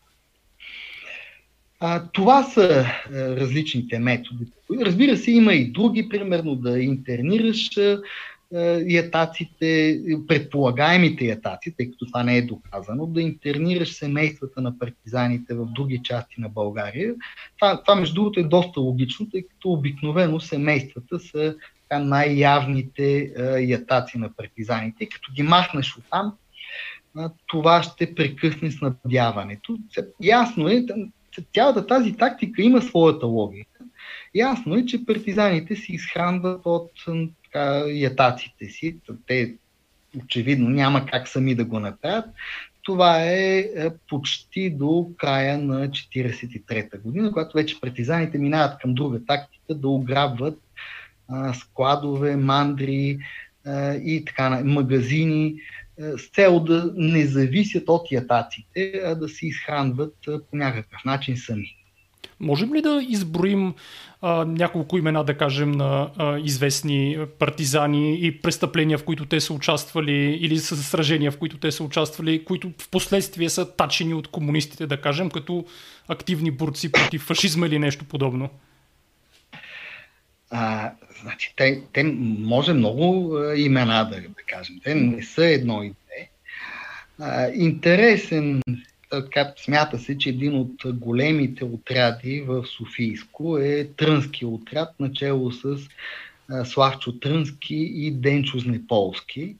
[1.79, 4.45] А, това са а, различните методи.
[4.81, 8.01] Разбира се, има и други, примерно да интернираш а,
[8.87, 15.65] ятаците, предполагаемите ятаци, тъй като това не е доказано, да интернираш семействата на партизаните в
[15.65, 17.13] други части на България.
[17.59, 21.55] Това, това между другото е доста логично, тъй като обикновено семействата са
[21.93, 25.09] така, най-явните ятаци на партизаните.
[25.09, 26.33] Като ги махнеш от там,
[27.47, 29.77] това ще прекъсне снабдяването.
[30.21, 30.85] Ясно е,
[31.53, 33.79] цялата тази тактика има своята логика.
[34.35, 36.91] Ясно е, че партизаните си изхранват от
[37.43, 38.97] така, ятаците си.
[39.27, 39.55] Те
[40.23, 42.25] очевидно няма как сами да го направят.
[42.83, 49.19] Това е, е почти до края на 1943 година, когато вече партизаните минават към друга
[49.27, 50.59] тактика да ограбват
[51.53, 53.19] складове, мандри
[54.03, 55.55] и така, магазини,
[55.97, 61.75] с цел да не зависят от ятаците, а да се изхранват по някакъв начин сами.
[62.39, 63.73] Можем ли да изброим
[64.21, 69.53] а, няколко имена, да кажем, на а, известни партизани и престъпления, в които те са
[69.53, 74.27] участвали, или са сражения, в които те са участвали, които в последствие са тачени от
[74.27, 75.65] комунистите, да кажем, като
[76.07, 78.49] активни борци против фашизма или нещо подобно?
[80.55, 82.03] А, значи, те, те
[82.39, 84.79] може много а, имена да, да кажем.
[84.83, 86.29] Те не са едно и две.
[87.19, 88.61] А, интересен,
[89.09, 95.77] така, смята се, че един от големите отряди в Софийско е Трънски отряд, начало с
[96.49, 99.55] а, Славчо Трънски и Денчо Знеполски.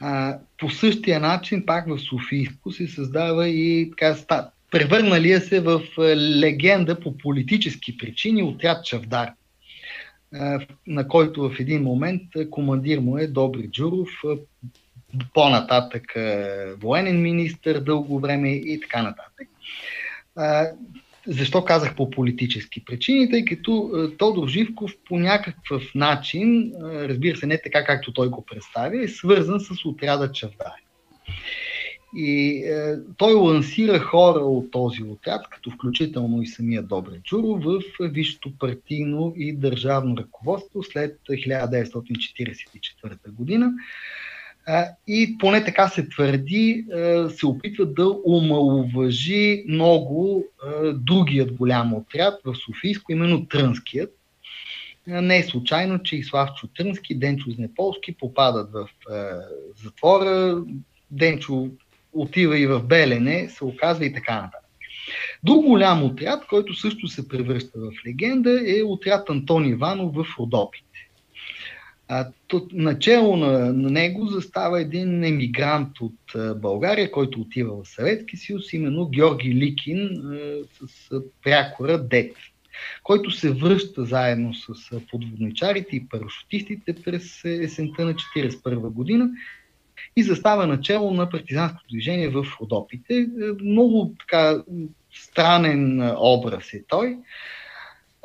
[0.00, 4.16] А, по същия начин, пак в Софийско, се създава и така,
[4.70, 5.82] превърналия се в
[6.16, 9.30] легенда по политически причини отряд Чавдар,
[10.86, 14.08] на който в един момент командир му е Добри Джуров,
[15.34, 16.02] по-нататък
[16.80, 19.48] военен министр дълго време и така нататък.
[21.26, 23.30] Защо казах по политически причини?
[23.30, 29.04] Тъй като Тодор Живков по някакъв начин, разбира се не така както той го представя,
[29.04, 30.72] е свързан с отряда Чавдар.
[32.16, 37.82] И е, той лансира хора от този отряд, като включително и самия Добре Чуро, в
[38.00, 43.72] висшето партийно и държавно ръководство след 1944 година.
[45.08, 46.84] И поне така се твърди,
[47.28, 50.44] се опитва да омалуважи много
[50.94, 54.18] другият голям отряд в Софийско, именно Трънският.
[55.06, 58.88] Не е случайно, че и Славчо Трънски, Денчо Знеполски попадат в
[59.84, 60.62] затвора.
[61.10, 61.68] Денчо
[62.14, 64.60] отива и в Белене, се оказва и така нататък.
[65.44, 71.08] Друг голям отряд, който също се превръща в легенда, е отряд Антон Иванов в Родопите.
[72.08, 77.88] А, то, начало на, на него застава един емигрант от а, България, който отива в
[77.88, 82.36] Съветски съюз, именно Георги Ликин а, с а, прякора Дет,
[83.02, 89.30] който се връща заедно с а, подводничарите и парашутистите през есента на 1941 година
[90.16, 93.14] и застава начало на партизанското движение в Родопите.
[93.14, 93.26] Е,
[93.62, 94.62] много така
[95.12, 97.16] странен образ е той.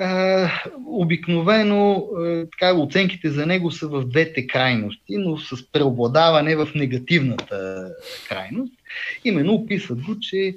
[0.02, 0.50] Uh,
[0.86, 2.08] обикновено
[2.52, 7.90] така, оценките за него са в двете крайности, но с преобладаване в негативната
[8.30, 8.74] крайност.
[9.26, 10.56] Именно описват го, че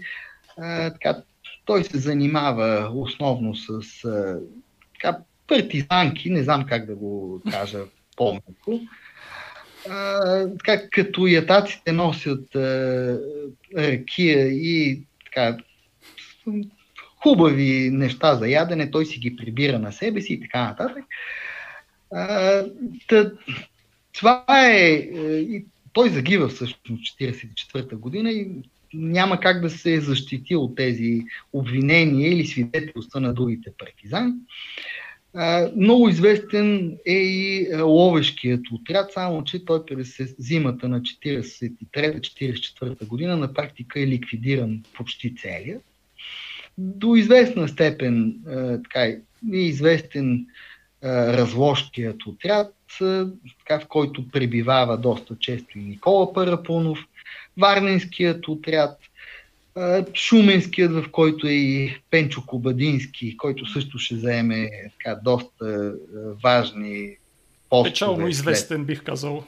[0.57, 1.23] така,
[1.65, 3.81] той се занимава основно с
[4.95, 7.79] така, партизанки, не знам как да го кажа
[8.17, 8.81] по-малко,
[10.59, 13.19] така, като ятаците носят а,
[13.77, 15.57] ракия и така,
[17.23, 21.05] хубави неща за ядене, той си ги прибира на себе си и така нататък.
[22.15, 22.65] А,
[23.09, 23.33] тъ,
[24.13, 24.89] това е.
[25.39, 28.49] И той загива всъщност 1944 година и
[28.95, 34.33] няма как да се защити от тези обвинения или свидетелства на другите партизани.
[35.77, 43.55] Много известен е и ловешкият отряд, само че той през зимата на 1943-1944 година на
[43.55, 45.83] практика е ликвидиран почти целият.
[46.79, 48.37] До известна степен
[48.85, 49.21] така, е
[49.53, 50.47] известен
[51.05, 52.75] развожкият отряд,
[53.59, 56.99] така, в който пребивава доста често и Никола Парапунов,
[57.57, 58.99] Варненският отряд–
[60.15, 65.95] Шуменският, в който е и Пенчо Кобадински, който също ще заеме така, доста
[66.45, 67.17] важни
[67.71, 67.91] постове.
[67.91, 69.45] Печално известен, бих казал.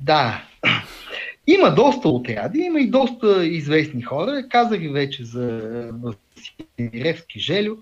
[0.00, 0.44] Да.
[1.46, 4.48] Има доста отряди, има и доста известни хора.
[4.48, 5.62] Казах ви вече за
[6.78, 7.76] Василевски Желю,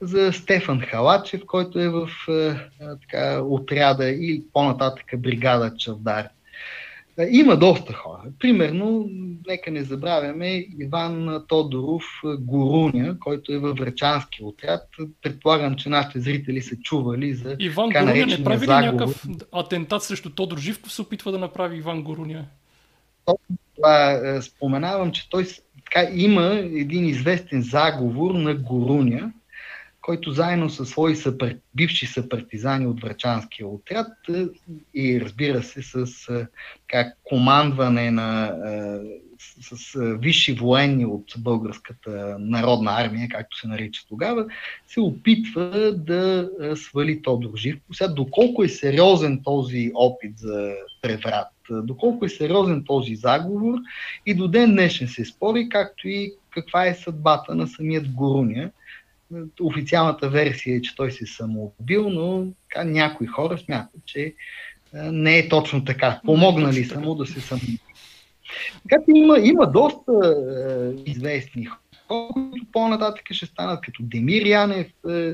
[0.00, 2.08] за Стефан Халачев, който е в
[3.00, 6.28] така, отряда и по-нататък бригада Чавдар.
[7.30, 8.22] Има доста хора.
[8.38, 9.08] Примерно,
[9.48, 12.04] нека не забравяме Иван Тодоров
[12.38, 14.88] Горуня, който е във Врачански отряд.
[15.22, 20.30] Предполагам, че нашите зрители са чували за Иван Горуня не прави ли някакъв атентат срещу
[20.30, 22.44] Тодор Живков се опитва да направи Иван Горуня?
[23.76, 25.46] Това е, споменавам, че той
[25.84, 29.32] така, има един известен заговор на Горуня,
[30.08, 31.54] който заедно със свои съпар...
[31.74, 34.46] бивши съпартизани от Врачанския отряд е,
[34.94, 36.46] и разбира се с е,
[36.86, 38.98] как, командване на е,
[39.38, 44.46] с, с висши военни от българската народна армия, както се нарича тогава,
[44.86, 47.94] се опитва да свали Тодор Живко.
[47.94, 53.78] Сега, доколко е сериозен този опит за преврат, доколко е сериозен този заговор
[54.26, 58.70] и до ден днешен се спори, както и каква е съдбата на самият Горуня,
[59.60, 62.46] Официалната версия е, че той се е самоубил, но
[62.84, 64.34] някои хора смятат, че
[64.94, 66.20] не е точно така.
[66.24, 67.78] Помогнали са му да се самоубил.
[68.82, 75.32] Така има, има доста е, известни хора, които по-нататък ще станат като Демир Янев е,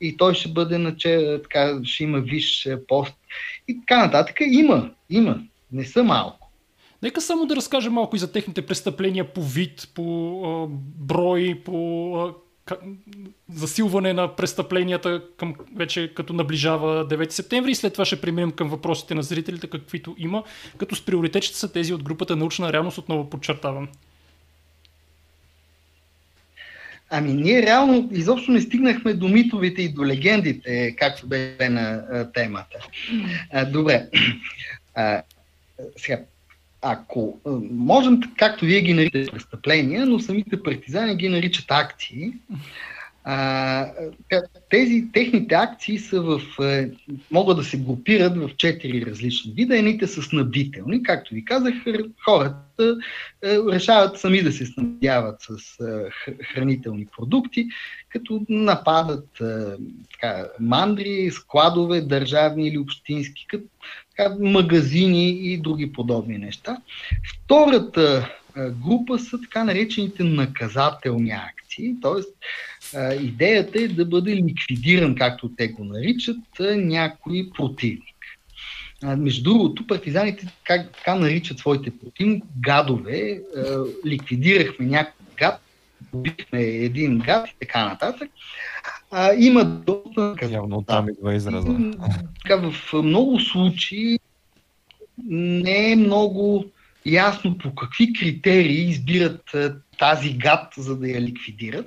[0.00, 3.14] и той ще бъде на че, така, ще има висш пост
[3.68, 4.36] и така нататък.
[4.40, 5.40] Има, има.
[5.72, 6.50] Не са малко.
[7.02, 10.66] Нека само да разкажем малко и за техните престъпления по вид, по а,
[10.98, 12.34] брой, по а,
[13.54, 18.68] засилване на престъпленията към вече като наближава 9 септември и след това ще преминем към
[18.68, 20.44] въпросите на зрителите, каквито има,
[20.78, 23.88] като с приоритетите са тези от групата научна реалност, отново подчертавам.
[27.10, 32.32] Ами ние реално изобщо не стигнахме до митовете и до легендите, както бе на а,
[32.32, 32.78] темата.
[33.52, 34.08] А, добре.
[34.98, 35.22] А,
[35.96, 36.20] сега,
[36.82, 42.32] ако можем, както вие ги наричате престъпления, но самите партизани ги наричат акции,
[43.28, 43.86] а,
[44.70, 46.90] тези техните акции са в, е,
[47.30, 49.78] могат да се групират в четири различни вида.
[49.78, 51.74] Едните са снабдителни, както ви казах,
[52.24, 52.96] хората
[53.44, 57.68] е, решават сами да се снабдяват с е, хранителни продукти,
[58.08, 59.28] като нападат
[60.12, 63.64] така, мандри, складове, държавни или общински, като
[64.40, 66.76] магазини и други подобни неща.
[67.34, 72.22] Втората група са така наречените наказателни акции, т.е
[73.22, 76.36] идеята е да бъде ликвидиран, както те го наричат,
[76.76, 78.16] някой противник.
[79.02, 83.40] Между другото, партизаните как, така наричат своите противни гадове.
[84.06, 85.60] Ликвидирахме някой гад,
[86.12, 88.30] убихме един гад и така нататък.
[89.10, 90.34] А, има доста...
[90.50, 91.68] Явно там идва израза.
[92.50, 94.18] в много случаи
[95.28, 96.64] не е много
[97.06, 99.56] ясно по какви критерии избират
[99.98, 101.86] тази гад, за да я ликвидират.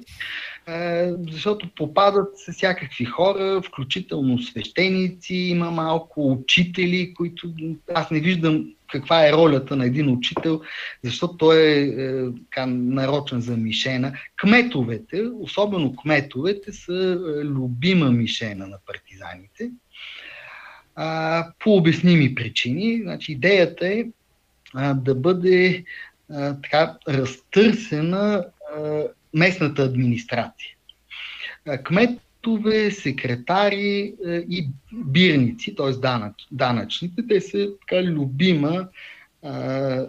[1.32, 7.54] Защото попадат се всякакви хора, включително свещеници, има малко учители, които
[7.96, 10.62] аз не виждам каква е ролята на един учител,
[11.04, 14.14] защото той е, е така, нарочен за мишена.
[14.36, 19.72] Кметовете, особено кметовете, са е, любима мишена на партизаните.
[20.96, 23.00] А, по обясними причини.
[23.02, 24.06] Значи, идеята е
[24.74, 25.84] а, да бъде
[26.30, 28.46] а, така разтърсена
[28.78, 30.70] а, местната администрация.
[32.50, 34.14] Кметове, секретари
[34.50, 35.92] и бирници, т.е.
[35.92, 38.88] Данъч, данъчните, те са така любима
[39.44, 40.06] а,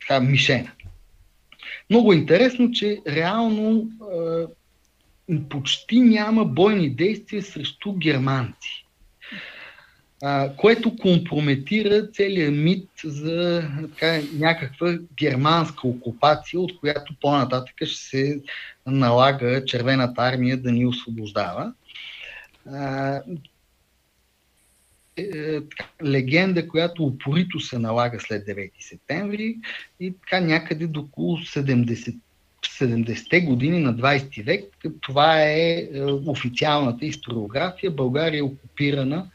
[0.00, 0.72] така, мишена.
[1.90, 4.46] Много интересно, че реално а,
[5.48, 8.81] почти няма бойни действия срещу германци
[10.56, 18.42] което компрометира целият мит за така, някаква германска окупация, от която по-нататък ще се
[18.86, 21.72] налага червената армия да ни освобождава.
[22.66, 23.20] А,
[25.16, 25.60] е, е,
[26.04, 29.56] легенда, която упорито се налага след 9 септември
[30.00, 32.16] и така някъде до около 70
[32.66, 34.64] 70-те години на 20 век.
[35.00, 37.90] Това е, е официалната историография.
[37.90, 39.26] България е окупирана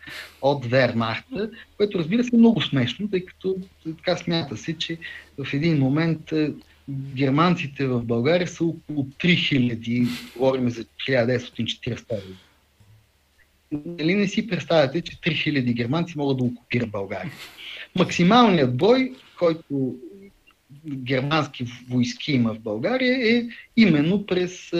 [0.41, 3.55] от Вермахта, което разбира се е много смешно, тъй като
[3.97, 4.97] така смята се, че
[5.37, 6.51] в един момент е,
[6.89, 12.37] германците в България са около 3000, говорим за 1940 година.
[13.71, 17.31] Нали не си представяте, че 3000 германци могат да окупират България?
[17.95, 19.95] Максималният бой, който
[20.87, 24.73] германски войски има в България е именно през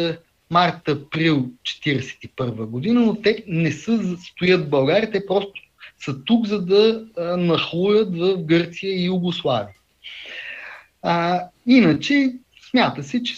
[0.51, 5.61] март-април 1941 година, но те не са стоят в България, те просто
[5.99, 7.05] са тук, за да
[7.37, 9.75] нахлуят в Гърция и Югославия.
[11.01, 12.33] А, иначе
[12.69, 13.35] смята се, че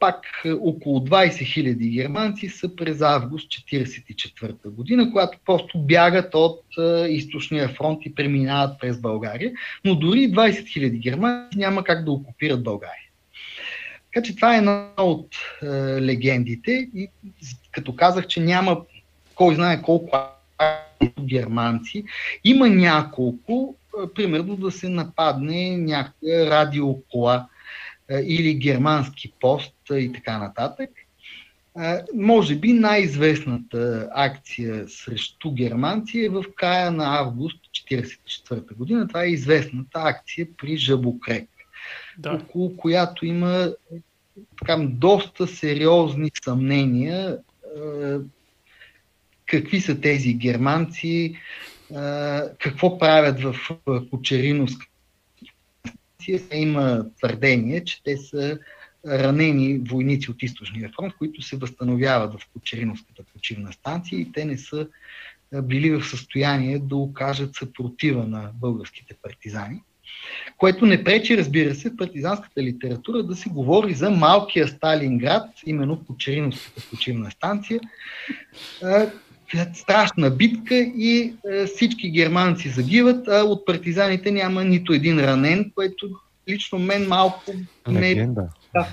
[0.00, 0.24] пак
[0.60, 6.60] около 20 000 германци са през август 1944 година, когато просто бягат от
[7.08, 9.52] източния фронт и преминават през България.
[9.84, 13.08] Но дори 20 000 германци няма как да окупират България.
[14.12, 15.66] Така че това е една от е,
[16.02, 16.88] легендите.
[16.94, 17.08] И
[17.72, 18.80] като казах, че няма
[19.34, 20.18] кой знае колко
[21.20, 22.04] германци,
[22.44, 27.46] има няколко, е, примерно да се нападне някаква радиокола
[28.10, 30.90] или германски пост и така нататък.
[32.14, 39.08] Може би най-известната акция срещу германци е в края на август 1944 година.
[39.08, 41.48] Това е известната акция при Жабокрек,
[42.18, 42.32] да.
[42.32, 43.72] около която има
[44.58, 47.38] така, доста сериозни съмнения
[49.46, 51.36] какви са тези германци,
[52.58, 53.54] какво правят в
[54.10, 54.86] Кочериновска
[56.18, 58.58] Турция има твърдение, че те са
[59.06, 64.58] ранени войници от източния фронт, които се възстановяват в Кочериновската почивна станция и те не
[64.58, 64.88] са
[65.62, 69.82] били в състояние да окажат съпротива на българските партизани.
[70.56, 76.04] Което не пречи, разбира се, в партизанската литература да се говори за малкия Сталинград, именно
[76.04, 77.80] Кочериновската почивна станция,
[79.74, 86.08] страшна битка и е, всички германци загиват, а от партизаните няма нито един ранен, което
[86.48, 87.52] лично мен малко
[87.88, 88.28] не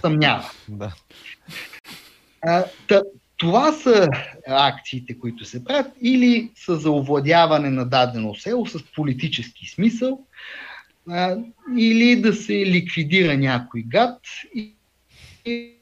[0.02, 0.50] съмнява.
[0.68, 0.96] Да.
[2.42, 2.64] А,
[3.38, 4.08] това са
[4.48, 10.26] акциите, които се правят или са за овладяване на дадено село с политически смисъл,
[11.10, 11.38] а,
[11.78, 14.20] или да се ликвидира някой гад
[15.46, 15.75] и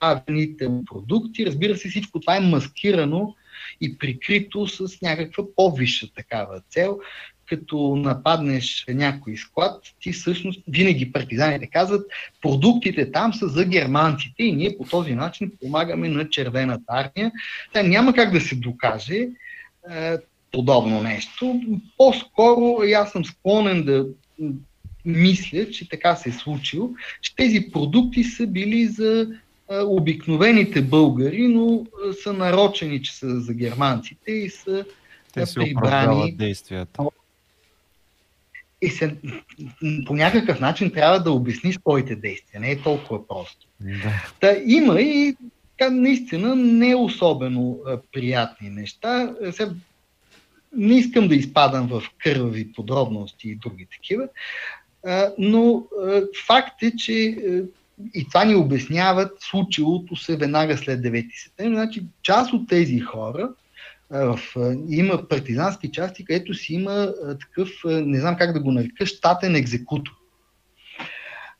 [0.00, 1.46] правените продукти.
[1.46, 3.34] Разбира се, всичко това е маскирано
[3.80, 6.98] и прикрито с някаква по-висша такава цел,
[7.48, 12.06] като нападнеш някой склад, ти всъщност винаги партизаните казват,
[12.42, 17.32] продуктите там са за германците и ние по този начин помагаме на червената армия.
[17.72, 19.28] Та няма как да се докаже
[19.90, 20.16] е,
[20.52, 21.60] подобно нещо.
[21.96, 24.06] По-скоро аз съм склонен да
[25.04, 26.90] мисля, че така се е случило,
[27.22, 29.28] че тези продукти са били за
[29.70, 31.86] обикновените българи, но
[32.22, 34.84] са нарочени, че са за германците и са
[35.32, 36.32] Те си прибрани.
[36.32, 37.02] действията.
[38.82, 39.16] И се,
[40.06, 42.60] по някакъв начин трябва да обясни своите действия.
[42.60, 43.66] Не е толкова просто.
[43.80, 44.32] Да.
[44.40, 45.36] Та, има и
[45.78, 49.34] така, наистина не особено а, приятни неща.
[49.52, 49.70] Сега,
[50.76, 54.28] не искам да изпадам в кървави подробности и други такива,
[55.06, 57.38] а, но а, факт е, че
[58.14, 61.74] и това ни обясняват случилото се веднага след 9 септември.
[61.74, 63.48] Значи, част от тези хора,
[64.10, 64.38] в,
[64.88, 70.12] има партизански части, където си има такъв, не знам как да го нарека, щатен екзекутор.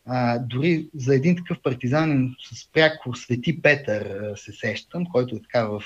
[0.08, 5.64] А, дори за един такъв партизанин с пряко Свети Петър се сещам, който е така
[5.64, 5.82] в,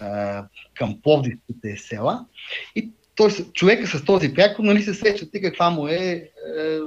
[0.00, 2.26] а, към Пловдивските села.
[2.74, 6.30] И той, човека с този прякор, нали се сещате каква му е, е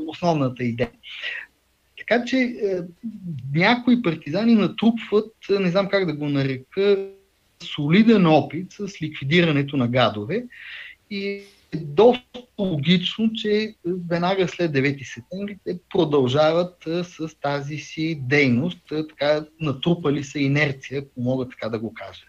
[0.07, 0.91] основната идея.
[2.09, 2.77] Така че е,
[3.53, 7.09] някои партизани натрупват, е, не знам как да го нарека,
[7.63, 10.45] солиден опит с ликвидирането на гадове
[11.11, 11.27] и
[11.71, 18.91] е доста логично, че веднага след 9 септември те продължават е, с тази си дейност,
[18.91, 22.25] е, така натрупали се инерция, ако мога така да го кажа.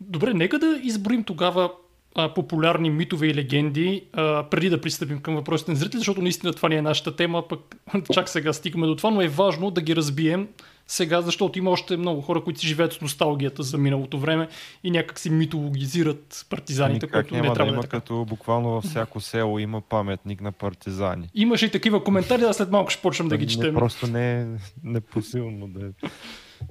[0.00, 1.72] Добре, нека да изброим тогава
[2.14, 6.52] а, популярни митове и легенди, а, преди да пристъпим към въпросите на зрители, защото наистина
[6.52, 7.76] това не е нашата тема, пък
[8.12, 10.48] чак сега стигаме до това, но е важно да ги разбием
[10.86, 14.48] сега, защото има още много хора, които си живеят с носталгията за миналото време
[14.84, 18.00] и някак си митологизират партизаните, ами което не трябва да, има да е така.
[18.00, 21.28] като буквално във всяко село има паметник на партизани.
[21.34, 23.74] Имаше и такива коментари, а след малко ще почнем да ги четем.
[23.74, 24.46] Не, просто не е
[24.84, 25.90] непосилно да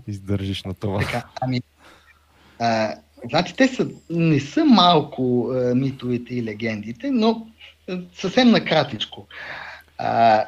[0.08, 1.00] издържиш на това.
[1.00, 1.62] Така, ами,
[2.60, 2.96] а,
[3.30, 7.48] Значи те са, не са малко а, митовете и легендите, но
[7.90, 9.28] а, съвсем накратичко.
[9.98, 10.46] А,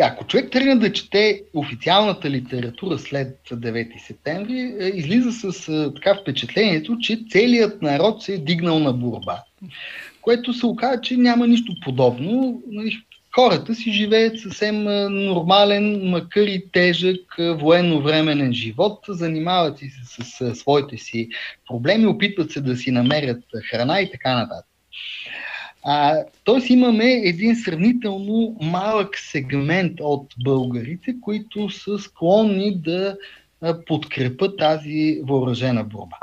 [0.00, 7.24] ако човек тръгне да чете официалната литература след 9 септември, излиза с така впечатлението, че
[7.30, 9.42] целият народ се е дигнал на борба.
[10.20, 12.62] Което се оказа, че няма нищо подобно.
[13.38, 14.82] Хората си живеят съвсем
[15.24, 21.28] нормален, макар и тежък военно-временен живот, занимават се с, с, с своите си
[21.68, 24.70] проблеми, опитват се да си намерят храна и така нататък.
[25.84, 33.16] А, тоест имаме един сравнително малък сегмент от българите, които са склонни да
[33.86, 36.16] подкрепят тази въоръжена борба.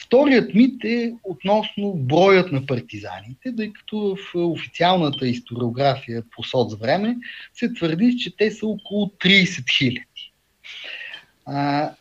[0.00, 7.16] Вторият мит е относно броят на партизаните, тъй като в официалната историография по соцвреме
[7.54, 10.32] се твърди, че те са около 30 хиляди.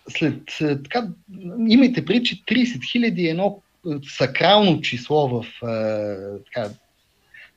[0.10, 1.08] след, така,
[1.68, 3.62] имайте преди, че 30 хиляди е едно
[4.18, 5.46] сакрално число в
[6.46, 6.70] така,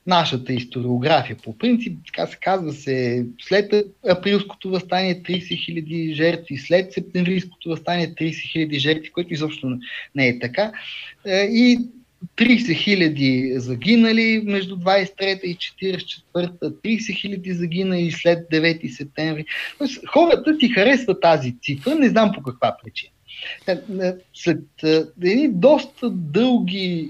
[0.07, 1.37] нашата историография.
[1.43, 3.73] По принцип, така се казва се, след
[4.09, 9.79] априлското възстание 30 000 жертви, след септемврийското възстание 30 000 жертви, което изобщо
[10.15, 10.71] не е така.
[11.25, 11.79] Е, и
[12.37, 19.45] 30 хиляди загинали между 23 и 44, 30 хиляди загинали след 9 септември.
[19.77, 23.11] Тоест, хората ти харесват тази цифра, не знам по каква причина.
[23.67, 24.63] Е, е, след
[25.23, 27.09] едни доста дълги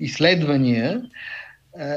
[0.00, 1.02] изследвания,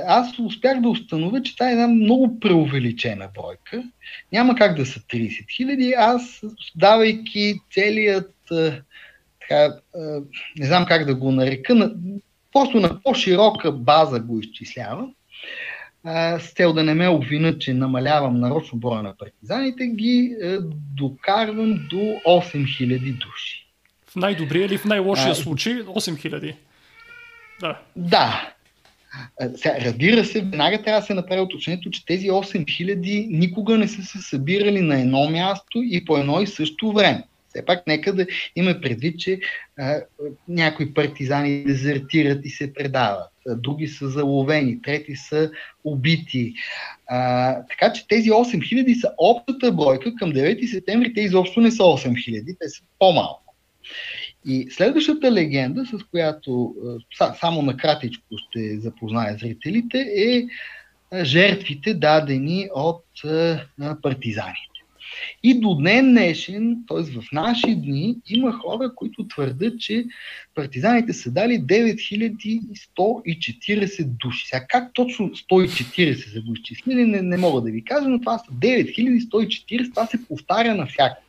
[0.07, 3.83] аз успях да установя, че това е една много преувеличена бройка.
[4.31, 5.93] Няма как да са 30 хиляди.
[5.97, 6.41] Аз,
[6.75, 8.81] давайки целият, е,
[9.41, 9.99] така, е,
[10.57, 11.91] не знам как да го нарека, на,
[12.53, 15.13] просто на по-широка база го изчислявам,
[16.39, 20.35] с цел да не ме обвинят, че намалявам нарочно броя на партизаните, ги
[20.95, 23.67] докарвам до 8000 души.
[24.07, 26.55] В най-добрия или в най-лошия а, случай 8000?
[27.61, 27.79] Да.
[27.95, 28.53] Да.
[29.55, 34.03] Сега, разбира се, веднага трябва да се направи уточнението, че тези 8000 никога не са
[34.03, 37.23] се събирали на едно място и по едно и също време.
[37.49, 39.39] Все пак нека да има предвид, че
[39.79, 40.01] а,
[40.47, 45.51] някои партизани дезертират и се предават, а, други са заловени, трети са
[45.83, 46.53] убити.
[47.07, 51.83] А, така че тези 8000 са общата бройка към 9 септември, те изобщо не са
[51.83, 53.55] 8000, те са по-малко.
[54.45, 56.75] И следващата легенда, с която
[57.39, 60.47] само накратичко ще запозная зрителите, е
[61.23, 63.03] жертвите дадени от
[64.01, 64.71] партизаните.
[65.43, 67.03] И до днен днешен, т.е.
[67.03, 70.05] в наши дни, има хора, които твърдят, че
[70.55, 74.47] партизаните са дали 9140 души.
[74.47, 78.37] Сега как точно 140 са го изчислили, не, не мога да ви кажа, но това
[78.37, 81.21] са 9140, това се повтаря навсякъде.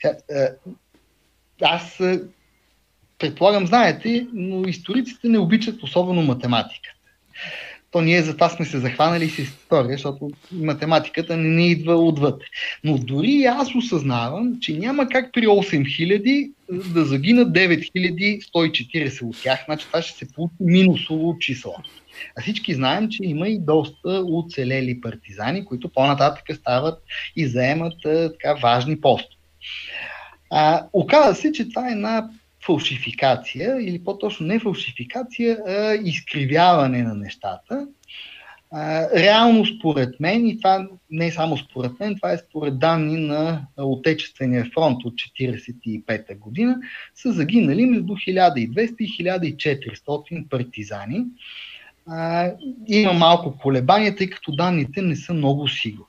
[0.00, 0.48] Сега, е,
[1.62, 2.20] аз е,
[3.18, 6.90] предполагам, знаете, но историците не обичат особено математика
[7.96, 12.46] то ние за това сме се захванали с история, защото математиката не ни идва отвътре.
[12.84, 19.86] Но дори аз осъзнавам, че няма как при 8000 да загинат 9140 от тях, значи
[19.86, 21.74] това ще се получи минусово число.
[22.38, 27.02] А всички знаем, че има и доста оцелели партизани, които по-нататък стават
[27.36, 29.36] и заемат така важни постове.
[30.50, 32.30] А, оказва се, че това е една
[32.66, 37.86] фалшификация, или по-точно не фалшификация, а изкривяване на нещата.
[38.70, 43.16] А, реално според мен, и това не е само според мен, това е според данни
[43.16, 46.76] на Отечествения фронт от 1945 година,
[47.14, 51.24] са загинали между 1200 и 1400 партизани.
[52.06, 52.50] А,
[52.86, 56.06] има малко колебания, тъй като данните не са много сигурни.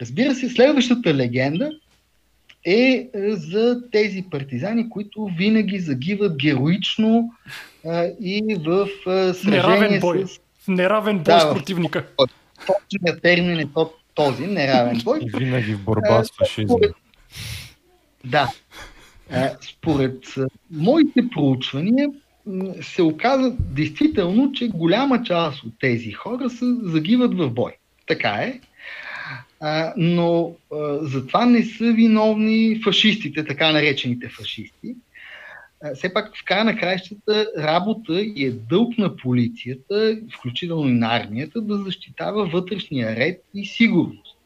[0.00, 1.70] Разбира се, следващата легенда
[2.66, 7.30] е, е за тези партизани, които винаги загиват героично
[7.86, 10.24] а, и в а, сражение неравен бой.
[10.26, 10.68] с...
[10.68, 12.06] Неравен бой да, с противника.
[12.66, 13.66] Точният термин е
[14.14, 15.18] този, неравен бой.
[15.22, 16.76] И винаги в борба с фашизма.
[18.24, 18.52] Да.
[19.30, 20.18] А, според
[20.70, 22.08] моите проучвания
[22.82, 27.72] се оказа действително, че голяма част от тези хора са, загиват в бой.
[28.06, 28.60] Така е
[29.96, 34.94] но а, за това не са виновни фашистите, така наречените фашисти.
[35.82, 40.92] А, все пак в края на краищата работа и е дълг на полицията, включително и
[40.92, 44.36] на армията, да защитава вътрешния ред и сигурност.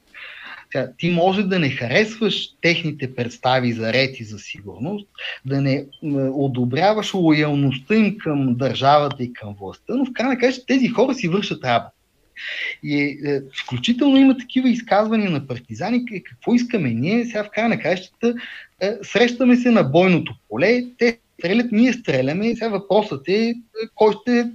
[0.99, 5.07] Ти може да не харесваш техните представи за ред и за сигурност,
[5.45, 5.85] да не
[6.33, 11.29] одобряваш лоялността им към държавата и към властта, но в крайна краища тези хора си
[11.29, 12.00] вършат работа.
[12.83, 17.79] И е, включително има такива изказвания на партизани, какво искаме ние, сега в края на
[17.79, 18.35] краищата
[18.81, 23.55] е, срещаме се на бойното поле, те стрелят, ние стреляме, и сега въпросът е, е
[23.95, 24.51] кой ще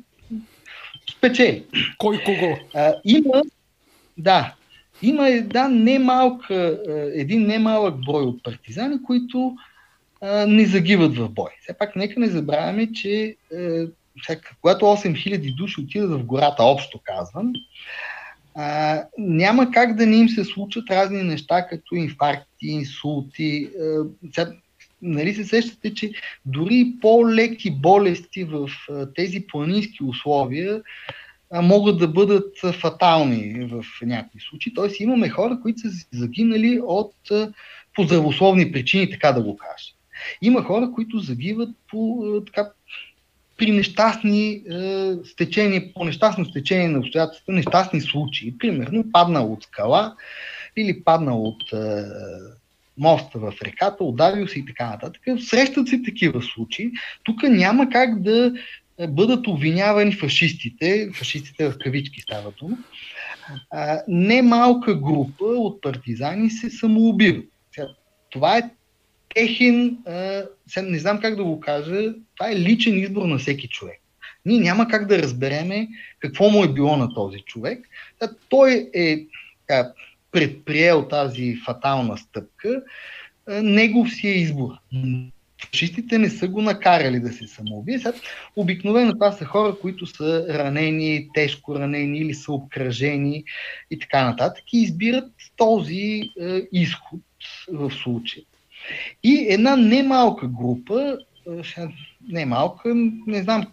[1.17, 1.63] спечели.
[1.97, 2.57] Кой кого?
[2.73, 3.41] А, има,
[4.17, 4.55] да,
[5.01, 9.55] има една немалка, е, един немалък брой от партизани, които
[10.21, 11.49] а, не загиват в бой.
[11.61, 13.35] Все пак нека не забравяме, че
[14.29, 17.53] е, когато 8000 души отидат в гората, общо казвам,
[18.55, 23.69] а, няма как да не им се случат разни неща, като инфаркти, инсулти.
[23.81, 24.03] А,
[24.33, 24.51] сега,
[25.01, 26.11] нали се сещате, че
[26.45, 30.81] дори по-леки болести в а, тези планински условия
[31.51, 34.73] а, могат да бъдат фатални в някои случаи.
[34.73, 37.53] Тоест имаме хора, които са загинали от а,
[37.95, 39.93] по здравословни причини, така да го кажа.
[40.41, 42.71] Има хора, които загиват по така,
[43.57, 44.61] при нещастни е,
[45.25, 48.57] стечения, по нещастно стечение на обстоятелства, нещастни случаи.
[48.57, 50.15] Примерно паднал от скала
[50.77, 52.03] или паднал от е,
[52.97, 55.21] моста в реката, удавил се и така нататък.
[55.39, 56.91] Срещат се такива случаи.
[57.23, 58.53] Тук няма как да
[58.99, 62.77] е, бъдат обвинявани фашистите, фашистите в кавички става дума,
[64.07, 67.45] немалка група от партизани се самоубиват.
[68.29, 68.69] Това е
[69.35, 70.43] техен, а,
[70.81, 74.01] не знам как да го кажа, това е личен избор на всеки човек.
[74.45, 75.87] Ние няма как да разбереме
[76.19, 77.89] какво му е било на този човек.
[78.19, 79.25] Да, той е
[79.69, 79.91] а,
[80.31, 82.81] предприел тази фатална стъпка,
[83.47, 84.71] а, негов си е избор.
[85.71, 87.99] Фашистите не са го накарали да се самоубие.
[88.55, 93.43] обикновено това са хора, които са ранени, тежко ранени или са обкръжени
[93.91, 97.21] и така нататък и избират този е, изход
[97.71, 98.43] в случая.
[99.23, 101.17] И една немалка група,
[102.29, 102.95] не малка,
[103.27, 103.67] не знам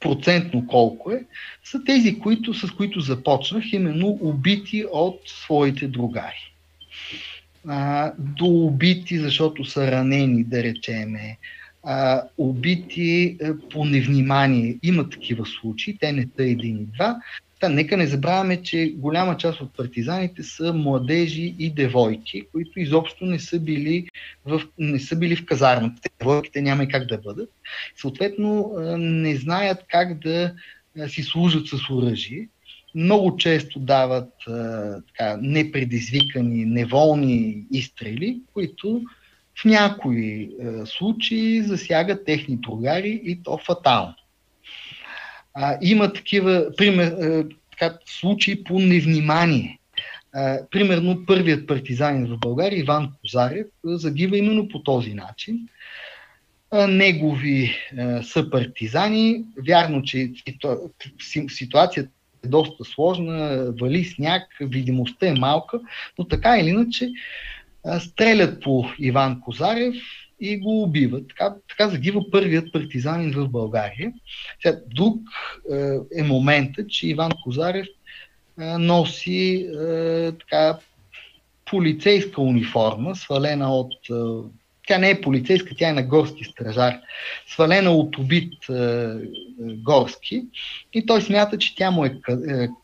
[0.00, 1.24] процентно колко е,
[1.64, 6.52] са тези, които, с които започнах, именно убити от своите другари.
[7.68, 11.38] А, до убити, защото са ранени, да речеме,
[11.82, 14.78] а, убити а, по невнимание.
[14.82, 17.16] Има такива случаи, те не са един и два,
[17.60, 23.24] Та, нека не забравяме, че голяма част от партизаните са младежи и девойки, които изобщо
[23.24, 24.08] не са били
[24.44, 26.00] в, не са били в казармата.
[26.18, 27.50] Девойките няма и как да бъдат.
[27.96, 30.54] Съответно, не знаят как да
[31.08, 32.48] си служат с оръжие.
[32.94, 34.32] Много често дават
[35.06, 39.02] така, непредизвикани, неволни изстрели, които
[39.54, 40.50] в някои
[40.84, 44.14] случаи засягат техни другари и то фатално.
[45.54, 49.78] А, има такива пример, а, така, случаи по невнимание.
[50.70, 55.68] примерно първият партизанин в България, Иван Козарев, загива именно по този начин.
[56.88, 57.76] Негови
[58.22, 59.44] са партизани.
[59.66, 60.32] Вярно, че
[61.48, 62.10] ситуацията
[62.44, 65.80] е доста сложна, вали сняг, видимостта е малка,
[66.18, 67.08] но така или иначе
[68.00, 69.94] стрелят по Иван Козарев
[70.40, 71.28] и го убиват.
[71.28, 74.12] Така, така загива първият партизанин в България.
[74.62, 75.18] Сега, друг
[76.16, 77.86] е момента, че Иван Козарев
[78.78, 80.78] носи е, така,
[81.64, 83.92] полицейска униформа, свалена от.
[84.10, 84.48] Е,
[84.86, 87.00] тя не е полицейска, тя е на горски стражар,
[87.46, 89.08] свалена от убит е,
[89.60, 90.44] горски
[90.92, 92.20] и той смята, че тя му е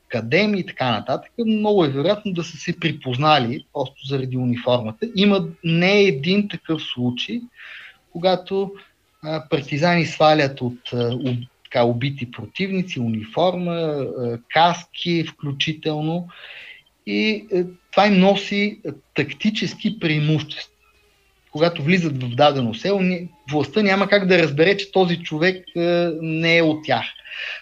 [0.09, 1.30] кадем и така нататък.
[1.38, 5.09] Много е вероятно да са се припознали просто заради униформата.
[5.16, 7.40] Има не един такъв случай,
[8.12, 8.72] когато
[9.50, 10.92] партизани свалят от
[11.76, 16.28] така, убити противници, униформа, е, каски включително.
[17.07, 20.75] И е, това им носи е, тактически преимущества.
[21.57, 23.00] Когато влизат в дадено село,
[23.50, 25.64] властта няма как да разбере, че този човек
[26.22, 27.04] не е от тях.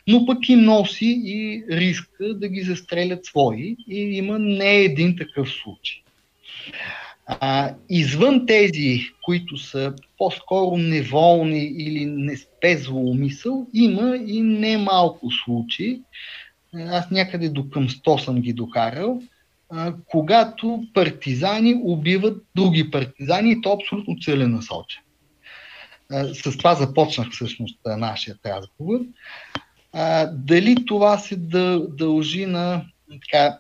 [0.09, 5.51] Но пък им носи и риска да ги застрелят свои и има не един такъв
[5.51, 5.97] случай.
[7.27, 16.01] А, извън тези, които са по-скоро неволни или не спе злоумисъл, има и немалко случаи.
[16.75, 19.23] Аз някъде до към 100 съм ги докарал,
[20.07, 25.03] когато партизани убиват други партизани и то абсолютно целенасочен.
[26.33, 29.01] С това започнах всъщност нашия разговор.
[30.33, 31.37] Дали това се
[31.89, 32.85] дължи на
[33.23, 33.59] така,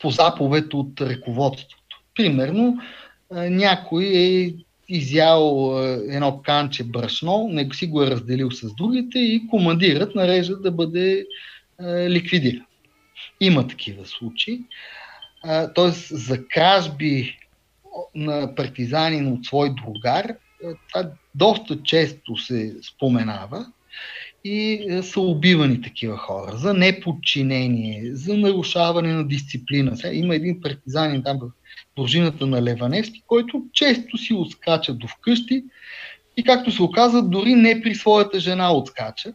[0.00, 2.02] по заповед от ръководството?
[2.14, 2.78] Примерно,
[3.32, 4.54] някой е
[4.88, 5.74] изял
[6.08, 11.26] едно канче брашно, не си го е разделил с другите и командират нарежда да бъде
[12.08, 12.66] ликвидиран.
[13.40, 14.60] Има такива случаи.
[15.74, 17.38] Тоест, за кражби
[18.14, 20.34] на партизанин от свой другар,
[20.88, 23.66] това доста често се споменава
[24.44, 29.96] и са убивани такива хора за неподчинение, за нарушаване на дисциплина.
[29.96, 31.50] Сега има един партизанин там в
[31.96, 35.64] дружината на Леваневски, който често си отскача до вкъщи
[36.36, 39.32] и както се оказа, дори не при своята жена отскача.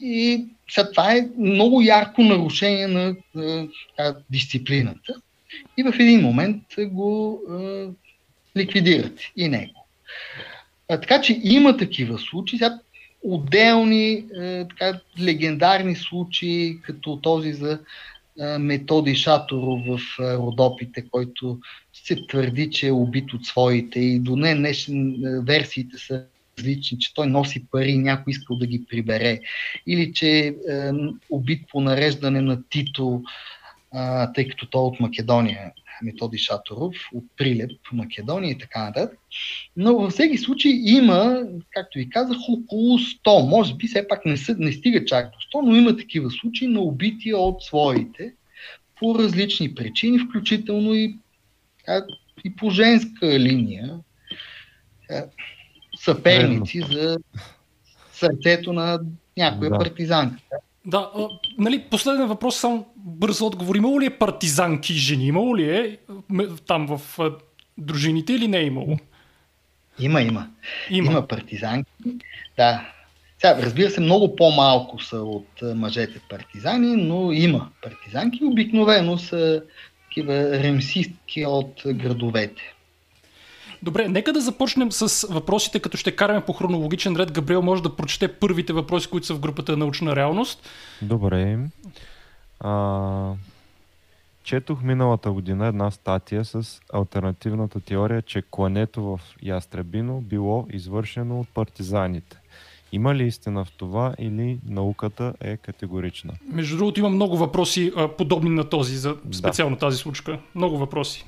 [0.00, 0.46] И
[0.90, 3.16] това е много ярко нарушение на
[3.98, 5.14] а, дисциплината.
[5.76, 7.86] И в един момент го а,
[8.56, 9.86] ликвидират и него.
[10.88, 12.58] А, така че има такива случаи.
[12.58, 12.78] Сега,
[13.22, 17.78] отделни а, така, легендарни случаи, като този за
[18.58, 21.58] Методи Шаторов в Родопите, който
[21.92, 26.24] се твърди, че е убит от своите и до не днешни версиите са
[26.58, 29.40] различни, че той носи пари някой искал да ги прибере,
[29.86, 30.52] или че е
[31.30, 33.22] убит по нареждане на Тито,
[34.34, 39.18] тъй като той е от Македония Методи Шаторов от Прилеп, Македония и така нататък.
[39.76, 43.48] Но във всеки случай има, както ви казах, около 100.
[43.48, 46.68] Може би все пак не, са, не стига чак до 100, но има такива случаи
[46.68, 48.32] на убити от своите
[48.98, 51.16] по различни причини, включително и,
[52.44, 53.98] и по женска линия.
[56.04, 57.18] Съперници за
[58.12, 59.00] сърцето на
[59.36, 59.78] някоя да.
[59.78, 60.36] партизанка.
[60.86, 61.28] Да, а,
[61.58, 63.74] нали, последен въпрос, само бърз отговор.
[63.74, 65.26] Имало ли е партизанки жени?
[65.26, 65.98] Имало ли е
[66.66, 67.32] там в а,
[67.78, 68.98] дружините или не е имало?
[69.98, 70.46] Има, има.
[70.90, 71.90] Има, има партизанки.
[72.56, 72.90] Да.
[73.38, 78.44] Сега, разбира се, много по-малко са от мъжете партизани, но има партизанки.
[78.44, 79.62] Обикновено са
[80.08, 82.73] такива ремсистки от градовете.
[83.84, 87.32] Добре, нека да започнем с въпросите, като ще караме по хронологичен ред.
[87.32, 90.68] Габриел може да прочете първите въпроси, които са в групата Научна реалност.
[91.02, 91.58] Добре.
[92.60, 93.32] А,
[94.44, 101.48] четох миналата година една статия с альтернативната теория, че клането в Ястребино било извършено от
[101.48, 102.36] партизаните.
[102.92, 106.32] Има ли истина в това или науката е категорична?
[106.52, 109.80] Между другото има много въпроси подобни на този, за специално да.
[109.80, 110.38] тази случка.
[110.54, 111.26] Много въпроси.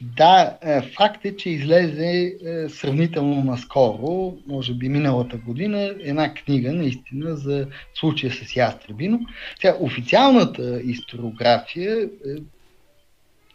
[0.00, 6.72] Да, е, факт е, че излезе е, сравнително наскоро, може би миналата година, една книга
[6.72, 9.20] наистина за случая с Ястребино.
[9.60, 12.08] Тя, официалната историография, е,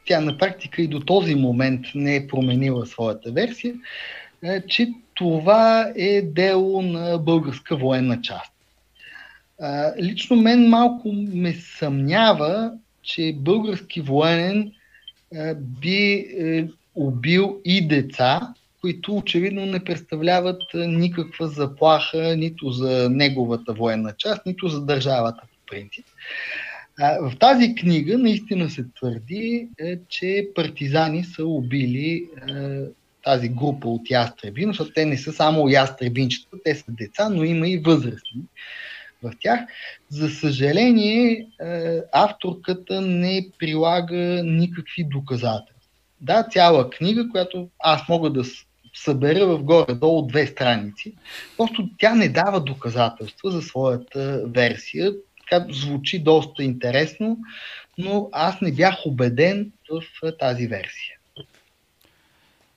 [0.06, 3.76] тя на практика и до този момент не е променила своята версия,
[4.68, 8.54] че това е дело на българска военна част.
[10.02, 12.72] Лично мен малко ме съмнява,
[13.02, 14.72] че български военен
[15.55, 24.13] би е, убил и деца, които очевидно не представляват никаква заплаха нито за неговата военна
[24.17, 26.05] част, нито за държавата по принцип.
[26.99, 32.82] В тази книга наистина се твърди, е, че партизани са убили е,
[33.23, 37.69] тази група от ястреби, защото те не са само ястребинчета, те са деца, но има
[37.69, 38.41] и възрастни
[39.24, 39.59] в тях.
[40.09, 45.91] За съжаление, е, авторката не прилага никакви доказателства.
[46.22, 48.43] Да, цяла книга, която аз мога да
[48.95, 51.13] събера в горе-долу две страници.
[51.57, 55.13] Просто тя не дава доказателства за своята версия.
[55.49, 57.38] Така звучи доста интересно,
[57.97, 61.18] но аз не бях убеден в тази версия.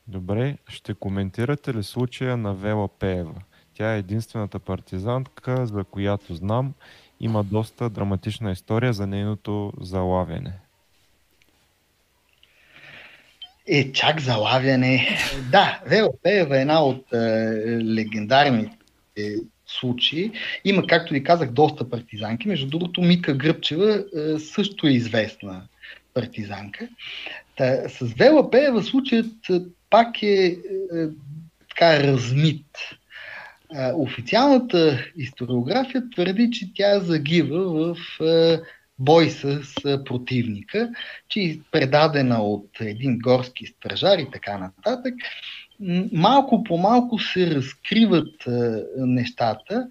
[0.09, 3.43] Добре, ще коментирате ли случая на Вела Пеева?
[3.81, 6.75] Тя е единствената партизантка, за която знам.
[7.21, 10.53] Има доста драматична история за нейното залавяне.
[13.69, 15.19] Е, чак залавяне.
[15.51, 17.17] Да, Вела Пеева е една от е,
[17.85, 18.77] легендарните
[19.67, 20.33] случаи.
[20.65, 22.49] Има, както ви казах, доста партизанки.
[22.49, 25.63] Между другото, Мика Гръбчева е, също е известна
[26.15, 26.89] партизанка.
[27.57, 29.61] Та, с Вела Пеева случаят е,
[29.91, 30.57] пак е, е
[31.69, 32.67] така размит.
[33.95, 38.61] Официалната историография твърди, че тя загива в е,
[38.99, 39.61] бой с
[40.05, 40.91] противника,
[41.29, 45.15] че е предадена от един горски стражар и така нататък.
[46.13, 48.35] Малко по малко се разкриват
[48.97, 49.89] нещата.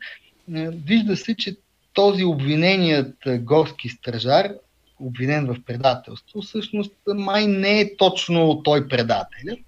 [0.85, 1.55] Вижда се, че
[1.93, 4.51] този обвиненият горски стражар,
[4.99, 9.59] обвинен в предателство, всъщност май не е точно той предателят.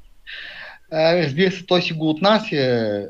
[0.93, 3.07] Разбира се, той си го отнася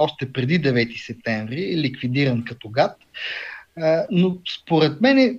[0.00, 2.96] още преди 9 септември, ликвидиран като гад
[4.10, 5.38] но според мен,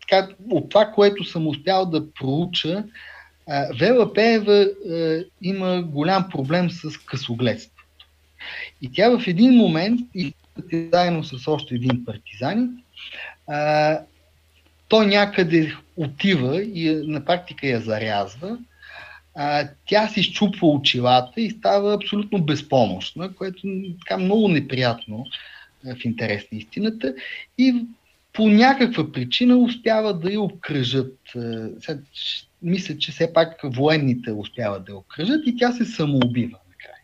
[0.00, 2.84] така, от това, което съм успял да проуча,
[3.78, 4.70] Вела Пеева
[5.42, 8.06] има голям проблем с късогледството.
[8.82, 10.34] И тя в един момент, и
[10.92, 12.82] заедно с още един партизанин,
[14.88, 18.58] той някъде отива и на практика я зарязва.
[19.34, 23.70] А, тя си щупва очилата и става абсолютно безпомощна, което е
[24.00, 25.26] така много неприятно
[25.84, 27.14] в интерес на истината
[27.58, 27.74] и
[28.32, 31.18] по някаква причина успяват да я обкръжат.
[31.80, 31.98] Сега,
[32.62, 37.02] мисля, че все пак военните успяват да я обкръжат и тя се самоубива накрая.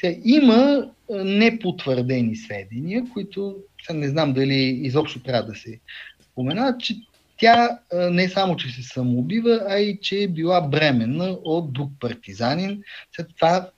[0.00, 5.80] Сега, има непотвърдени сведения, които сега не знам дали изобщо трябва да се
[6.22, 6.94] споменат, че
[7.36, 12.82] тя не само, че се самоубива, а и че е била бременна от друг партизанин.
[13.16, 13.70] След това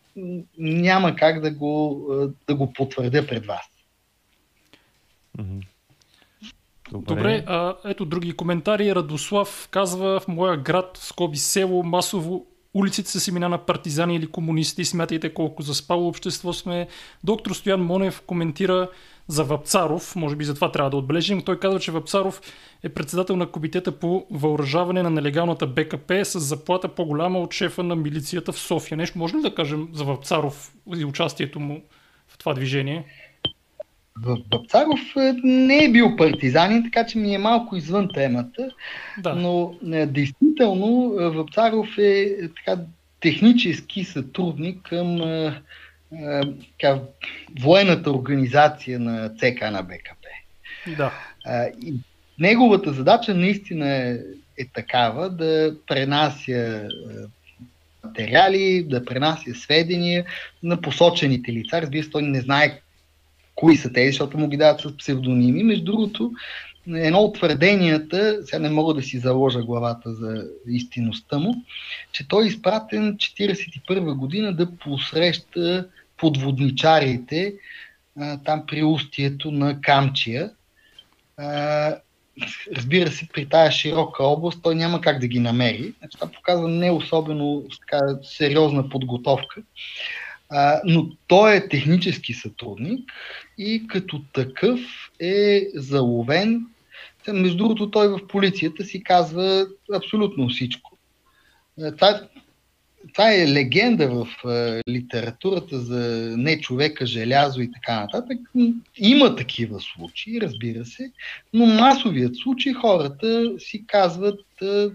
[0.59, 2.07] няма как да го,
[2.49, 3.71] да го потвърдя пред вас.
[6.93, 8.95] Добре, Добре а, ето други коментари.
[8.95, 14.85] Радослав казва в моя град, скоби село, масово улиците са семена на партизани или комунисти.
[14.85, 16.89] Смятайте колко заспало общество сме.
[17.25, 18.91] Доктор Стоян Монев коментира
[19.29, 21.43] за Вапцаров, може би за това трябва да отбележим.
[21.43, 22.41] Той казва, че Вапцаров
[22.83, 27.97] е председател на комитета по въоръжаване на нелегалната БКП с заплата по-голяма от шефа на
[27.97, 28.97] милицията в София.
[28.97, 31.83] Нещо може ли да кажем за Вапцаров и участието му
[32.29, 33.05] в това движение?
[34.51, 38.71] Бабцаров е, не е бил партизанин, така че ми е малко извън темата,
[39.19, 39.35] да.
[39.35, 42.81] но е, действително Вапцаров е така,
[43.21, 45.63] технически сътрудник към е,
[46.79, 47.01] така,
[47.61, 50.29] военната организация на ЦК на БКП.
[50.97, 51.13] Да.
[51.83, 51.95] И
[52.39, 54.19] неговата задача наистина е,
[54.59, 56.89] е такава да пренася
[58.05, 60.25] материали, да пренася сведения
[60.63, 61.83] на посочените лица.
[61.83, 62.81] Разбира се, той не знае
[63.55, 65.63] кои са тези, защото му ги дават с псевдоними.
[65.63, 66.33] Между другото,
[66.95, 71.55] едно от твърденията, сега не мога да си заложа главата за истинността му,
[72.13, 75.89] че той е изпратен 1941 година да посреща
[76.19, 77.55] подводничарите
[78.45, 80.51] там при устието на Камчия.
[82.77, 85.95] Разбира се, при тая широка област той няма как да ги намери.
[85.99, 89.63] Значи, това показва не особено така, сериозна подготовка.
[90.85, 93.13] Но той е технически сътрудник
[93.59, 94.81] и като такъв
[95.21, 96.67] е заловен.
[97.33, 100.99] Между другото, той в полицията си казва абсолютно всичко.
[101.97, 102.21] Това,
[103.13, 104.29] това е легенда в
[104.89, 108.39] литературата за не човека, желязо и така нататък.
[108.97, 111.13] Има такива случаи, разбира се,
[111.53, 114.41] но масовият случай хората си казват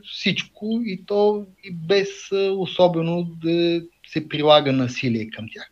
[0.03, 2.09] всичко и то и без
[2.57, 5.67] особено да се прилага насилие към тях.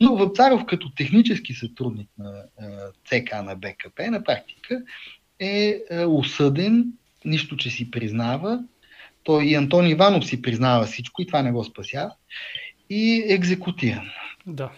[0.00, 2.32] Но Вапцаров като технически сътрудник на
[3.06, 4.82] ЦК на БКП на практика
[5.38, 6.92] е осъден,
[7.24, 8.64] нищо, че си признава.
[9.24, 12.10] Той и Антон Иванов си признава всичко и това не го спася.
[12.90, 14.10] И екзекутиран.
[14.46, 14.70] Да.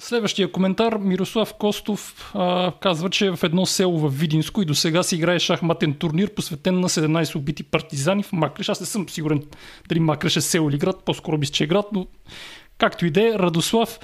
[0.00, 4.74] Следващия коментар, Мирослав Костов а, казва, че е в едно село в Видинско и до
[4.74, 8.68] сега си играе шахматен турнир, посветен на 17 убити партизани в Макреш.
[8.68, 9.42] Аз не съм сигурен
[9.88, 12.06] дали Макреш е село или град, по-скоро би че е град, но
[12.78, 13.98] както и да е, Радослав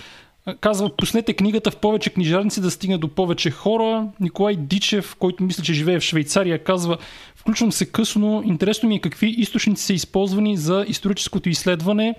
[0.60, 4.06] казва, пуснете книгата в повече книжарници да стигне до повече хора.
[4.20, 6.98] Николай Дичев, който мисля, че живее в Швейцария, казва,
[7.36, 12.14] включвам се късно, интересно ми е какви източници са използвани за историческото изследване.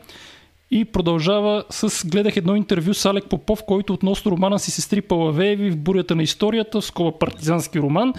[0.72, 5.72] И продължава с гледах едно интервю с Алек Попов, който относно романа си сестри Палавееви
[5.72, 8.14] в бурята на историята, скоба партизански роман,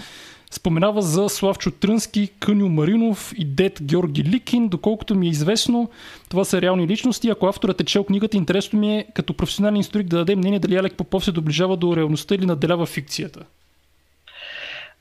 [0.51, 4.67] споменава за Славчо Трънски, Къню Маринов и дед Георги Ликин.
[4.67, 5.89] Доколкото ми е известно,
[6.29, 7.29] това са реални личности.
[7.29, 10.75] Ако авторът е чел книгата, интересно ми е като професионален историк да даде мнение дали
[10.75, 13.39] Алек Попов се доближава до реалността или наделява фикцията.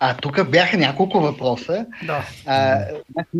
[0.00, 1.86] А тук бяха няколко въпроса.
[2.06, 2.24] Да.
[2.46, 2.84] А,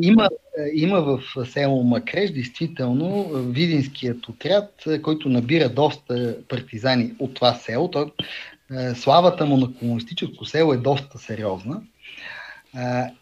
[0.02, 0.28] има,
[0.74, 7.90] има в село Макреш действително видинският отряд, който набира доста партизани от това село.
[7.90, 8.06] Той,
[8.94, 11.80] славата му на комунистическо село е доста сериозна.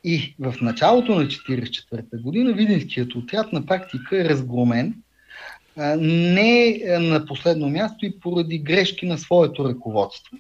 [0.05, 4.95] И в началото на 1944 година Видинският отряд на практика е разгромен
[5.99, 10.37] не на последно място и поради грешки на своето ръководство.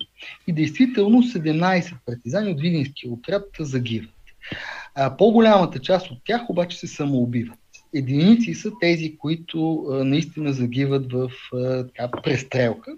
[0.46, 4.10] И действително 17 партизани от Видинския отряд загиват.
[5.18, 7.58] По-голямата част от тях обаче се самоубиват.
[7.94, 11.30] Единици са тези, които наистина загиват в
[11.86, 12.92] така, престрелка.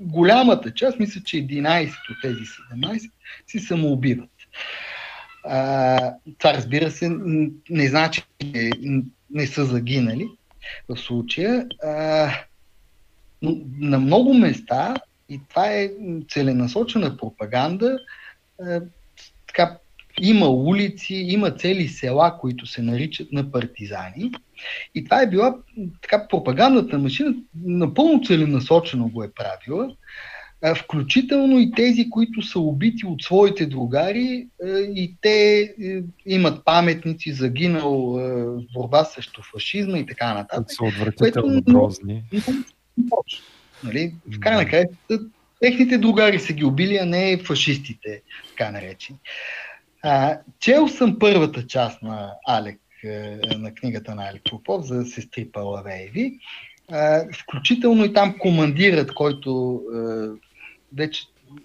[0.00, 2.40] Голямата част, мисля, че 11 от тези
[2.74, 3.10] 17
[3.46, 4.30] си самоубиват.
[6.38, 7.08] Това разбира се
[7.70, 8.70] не значи, че
[9.30, 10.28] не са загинали,
[10.88, 11.66] в случая.
[11.84, 12.30] А,
[13.78, 14.94] на много места,
[15.28, 15.90] и това е
[16.28, 17.98] целенасочена пропаганда,
[18.60, 18.80] а,
[19.46, 19.78] така,
[20.20, 24.32] има улици, има цели села, които се наричат на партизани.
[24.94, 25.56] И това е била
[26.02, 27.34] така пропагандната машина,
[27.64, 29.96] напълно целенасочено го е правила
[30.76, 34.46] включително и тези, които са убити от своите другари
[34.94, 40.72] и те е, имат паметници, загинал в борба срещу фашизма и така нататък.
[40.72, 42.24] Са отвратително грозни.
[43.84, 44.14] Нали?
[44.36, 44.88] В край на края,
[45.60, 49.18] техните другари са ги убили, а не фашистите, така наречени.
[50.02, 55.48] А, чел съм първата част на Алек, е, на книгата на Алек Попов за сестри
[55.52, 56.38] Палавееви.
[57.42, 59.98] включително и там командират, който е,
[60.96, 61.22] вече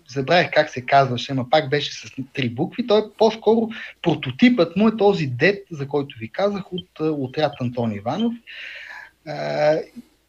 [0.08, 2.88] забравих как се казваше, ама пак беше с три букви.
[2.88, 3.70] Той е по-скоро
[4.02, 8.34] прототипът му е този дет, за който ви казах, от отряд Антон Иванов.
[9.28, 9.76] А,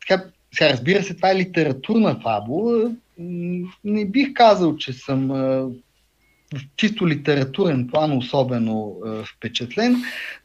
[0.00, 2.90] така, сега разбира се, това е литературна фабула.
[3.84, 5.28] Не бих казал, че съм
[6.54, 8.96] в чисто литературен план особено
[9.36, 9.96] впечатлен,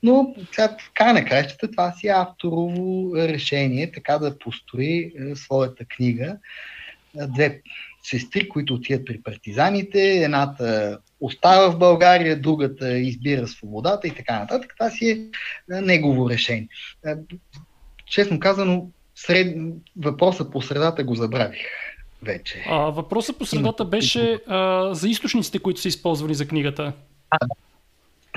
[0.03, 5.85] но сега в край на кращата това си е авторово решение, така да построи своята
[5.85, 6.37] книга.
[7.27, 7.61] Две
[8.03, 9.99] сестри, които отиват при партизаните.
[9.99, 14.73] Едната остава в България, другата избира свободата и така нататък.
[14.77, 16.67] Това си е негово решение.
[18.05, 19.57] Честно казано, сред...
[19.97, 21.65] въпроса по средата го забравих
[22.21, 22.65] вече.
[22.69, 26.93] А, въпросът по средата беше а, за източниците, които са използвани за книгата.
[27.29, 27.37] А,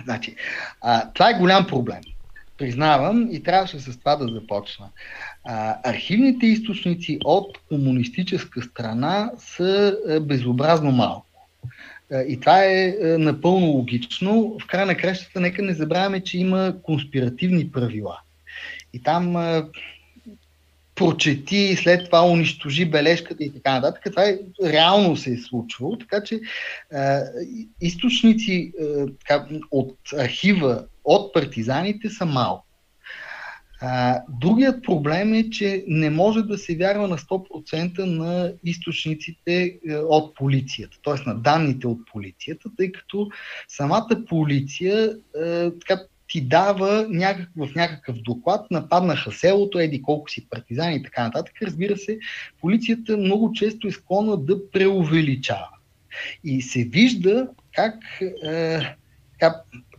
[0.04, 0.36] значи,
[0.80, 2.00] а, това е голям проблем.
[2.58, 4.88] Признавам и трябваше с това да започна.
[5.84, 11.26] Архивните източници от комунистическа страна са а, безобразно малко.
[12.12, 14.56] А, и това е а, напълно логично.
[14.62, 18.20] В края на кращата нека не забравяме, че има конспиративни правила.
[18.92, 19.36] И там
[20.94, 24.04] прочети, след това унищожи бележката и така нататък.
[24.10, 26.40] Това е, реално се е случвало, така че
[26.92, 27.22] а,
[27.80, 28.72] източници
[29.20, 32.65] така, от архива от партизаните са малко.
[33.80, 39.96] А, другият проблем е, че не може да се вярва на 100% на източниците е,
[39.96, 41.28] от полицията, т.е.
[41.28, 43.28] на данните от полицията, тъй като
[43.68, 50.48] самата полиция е, така, ти дава някак, в някакъв доклад, нападнаха селото, еди колко си
[50.50, 51.54] партизани и така нататък.
[51.62, 52.18] Разбира се,
[52.60, 55.68] полицията много често е склонна да преувеличава.
[56.44, 57.94] И се вижда как
[58.44, 58.80] е,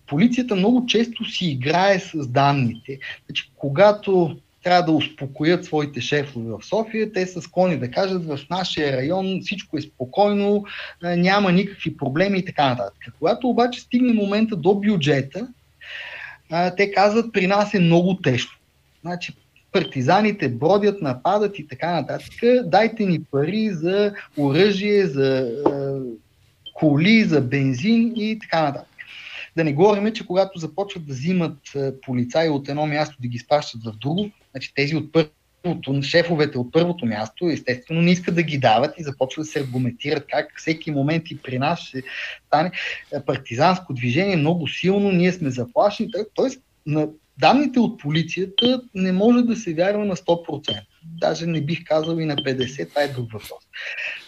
[0.08, 3.00] полицията много често си играе с данните.
[3.26, 8.40] Значи, когато трябва да успокоят своите шефове в София, те са склонни да кажат в
[8.50, 10.66] нашия район всичко е спокойно,
[11.04, 13.14] няма никакви проблеми и така нататък.
[13.20, 15.48] Когато обаче стигне момента до бюджета,
[16.78, 18.54] те казват при нас е много тежко.
[19.02, 19.34] Значи,
[19.72, 22.34] партизаните бродят, нападат и така нататък.
[22.64, 25.52] Дайте ни пари за оръжие, за
[26.74, 28.88] коли, за бензин и така нататък.
[29.58, 31.58] Да не говорим, че когато започват да взимат
[32.02, 36.72] полицаи от едно място да ги спащат в друго, значи тези от първото, шефовете от
[36.72, 40.92] първото място, естествено, не искат да ги дават и започват да се аргументират как всеки
[40.92, 42.04] момент и при нас ще
[42.48, 42.72] стане
[43.26, 46.12] партизанско движение много силно, ние сме заплашени.
[46.34, 47.08] Тоест, на
[47.40, 50.82] данните от полицията не може да се вярва на 100%.
[51.04, 53.64] Даже не бих казал и на 50%, това е друг въпрос.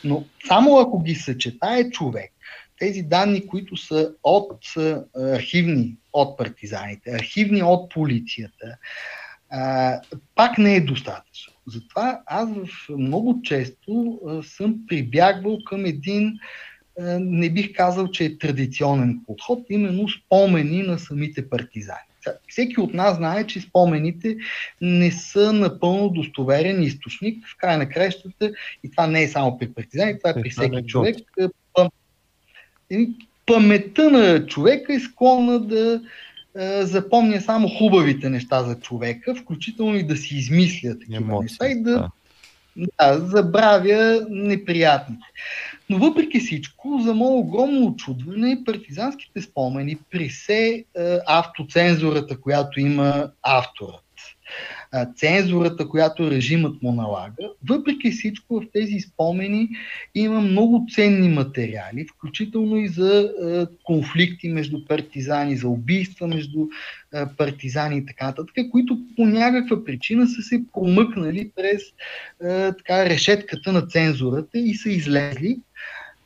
[0.03, 2.31] Но само ако ги съчетае човек,
[2.79, 4.63] тези данни, които са от
[5.15, 8.77] архивни от партизаните, архивни от полицията,
[9.51, 10.01] а,
[10.35, 11.53] пак не е достатъчно.
[11.67, 12.49] Затова аз
[12.89, 16.39] много често а, съм прибягвал към един,
[16.99, 21.99] а, не бих казал, че е традиционен подход, именно спомени на самите партизани.
[22.47, 24.37] Всеки от нас знае, че спомените
[24.81, 27.47] не са напълно достоверен източник.
[27.47, 28.51] В край на краищата,
[28.83, 31.17] и това не е само при партизани, това е при всеки човек.
[33.45, 36.01] Паметта на човека е склонна да
[36.81, 41.81] запомня само хубавите неща за човека, включително и да си измисля такива Емоции, неща и
[41.81, 42.09] да, да.
[42.99, 45.25] Да, забравя неприятните.
[45.89, 50.85] Но въпреки всичко, за мое огромно очудване, партизанските спомени при се
[51.27, 54.03] автоцензурата, която има авторът
[55.15, 57.49] цензурата, която режимът му налага.
[57.69, 59.69] Въпреки всичко в тези спомени
[60.15, 63.33] има много ценни материали, включително и за
[63.83, 66.67] конфликти между партизани, за убийства между
[67.37, 71.81] партизани и така нататък, които по някаква причина са се промъкнали през
[72.77, 75.59] така, решетката на цензурата и са излезли.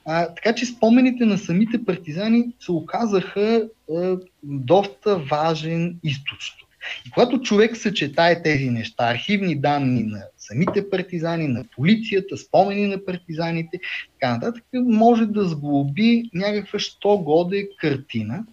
[0.06, 6.63] А, така че спомените на самите партизани се оказаха а, доста важен източник.
[7.08, 13.06] И когато човек съчетае тези неща, архивни данни на самите партизани, на полицията, спомени на
[13.06, 13.80] партизаните,
[14.20, 18.46] така нататък, може да сглоби някаква що годе картина.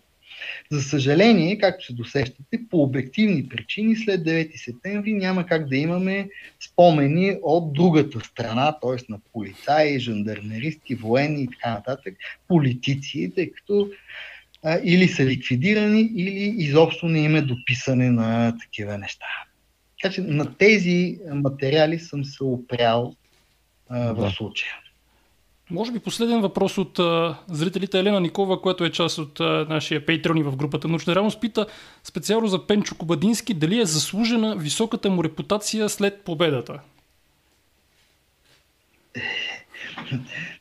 [0.71, 6.29] За съжаление, както се досещате, по обективни причини след 9 септември няма как да имаме
[6.61, 9.13] спомени от другата страна, т.е.
[9.13, 12.15] на полицаи, жандармеристи, военни и така нататък,
[12.49, 13.91] политици, тъй като
[14.65, 19.27] а, или са ликвидирани, или изобщо не им е дописане на такива неща.
[20.03, 23.15] Така че на тези материали съм се опрял
[23.89, 24.73] а, в случая.
[25.71, 30.07] Може би последен въпрос от а, зрителите Елена Никова, която е част от а, нашия
[30.07, 31.67] пейтрони в групата Научна реалност, пита
[32.05, 36.81] специално за Пенчо Кобадински дали е заслужена високата му репутация след победата.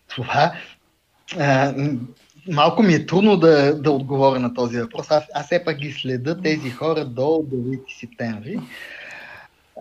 [0.08, 0.54] Това
[1.38, 1.74] а,
[2.50, 5.12] малко ми е трудно да, да отговоря на този въпрос.
[5.12, 8.60] Аз, аз все пак ги следа тези хора до 9 септември.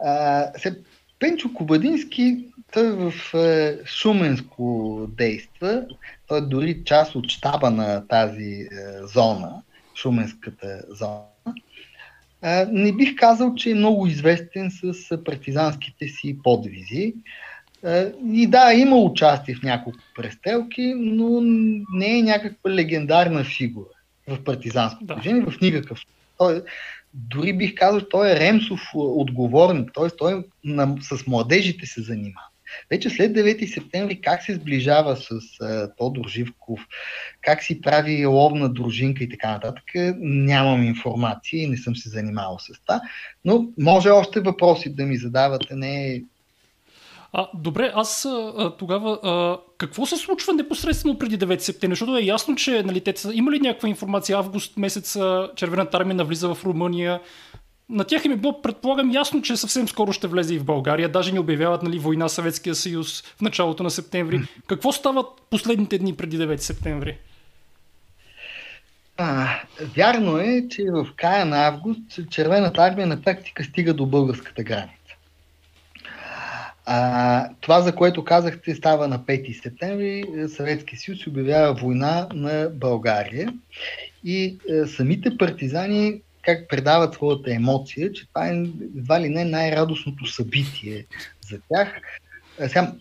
[0.04, 0.78] А, се,
[1.18, 5.82] Пенчо Кобадински, той в е, Шуменско действа.
[6.26, 8.68] Той е дори част от щаба на тази е,
[9.14, 9.62] зона,
[9.94, 11.22] Шуменската зона.
[12.42, 17.14] А, не бих казал, че е много известен с партизанските си подвизи.
[18.32, 21.40] И да, има участие в няколко престрелки, но
[21.92, 23.88] не е някаква легендарна фигура
[24.28, 25.14] в партизанско да.
[25.14, 26.00] движение, в никакъв.
[26.38, 26.62] Той,
[27.14, 30.16] дори бих казал, той е Ремсов отговорник, т.е.
[30.18, 32.46] той на, с младежите се занимава.
[32.90, 36.80] Вече след 9 септември как се сближава с uh, Тодор Живков,
[37.40, 39.84] как си прави ловна дружинка и така нататък,
[40.18, 43.00] нямам информация и не съм се занимавал с това.
[43.44, 46.22] Но може още въпроси да ми задавате, не е
[47.32, 51.94] а, добре, аз а, тогава а, какво се случва непосредствено преди 9 септември?
[51.94, 54.38] Защото е ясно, че нали, те са, има ли някаква информация?
[54.38, 55.18] Август месец
[55.56, 57.20] Червената армия навлиза в Румъния.
[57.88, 61.08] На тях им е било, предполагам, ясно, че съвсем скоро ще влезе и в България.
[61.08, 64.40] Даже ни обявяват нали, война Съветския съюз в началото на септември.
[64.66, 67.18] Какво става последните дни преди 9 септември?
[69.16, 69.48] А,
[69.96, 74.97] вярно е, че в края на август Червената армия на практика стига до българската граница.
[76.90, 80.24] А, това, за което казахте, става на 5 септември.
[80.48, 83.54] Съветския съюз обявява война на България
[84.24, 88.50] и е, самите партизани как предават своята емоция, че това е
[88.96, 91.04] едва ли не най-радостното събитие
[91.50, 92.00] за тях.
[92.68, 92.92] Сега,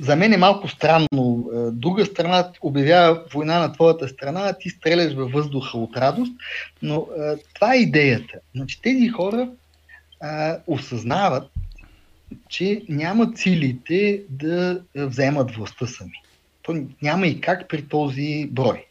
[0.00, 1.50] за мен е малко странно.
[1.54, 6.32] Е, друга страна обявява война на твоята страна, а ти стреляш във въздуха от радост,
[6.82, 8.38] но е, това е идеята.
[8.54, 9.48] Значи, тези хора
[10.24, 11.50] е, осъзнават,
[12.48, 16.22] че нямат силите да вземат властта сами.
[16.62, 18.84] То няма и как при този брой.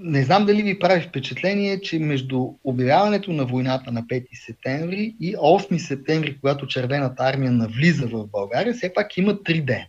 [0.00, 5.36] Не знам дали ви прави впечатление, че между обявяването на войната на 5 септември и
[5.36, 9.86] 8 септември, когато Червената армия навлиза в България, все пак има три дена.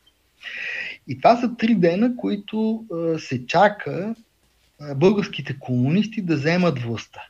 [1.08, 4.16] И това са три дена, които а, се чака
[4.82, 7.22] а, българските комунисти да вземат властта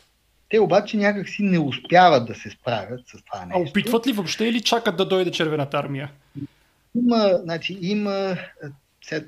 [0.54, 3.60] Те обаче някакси не успяват да се справят с това нещо.
[3.60, 6.12] А опитват ли въобще или чакат да дойде червената армия?
[6.96, 8.38] Има, значи, има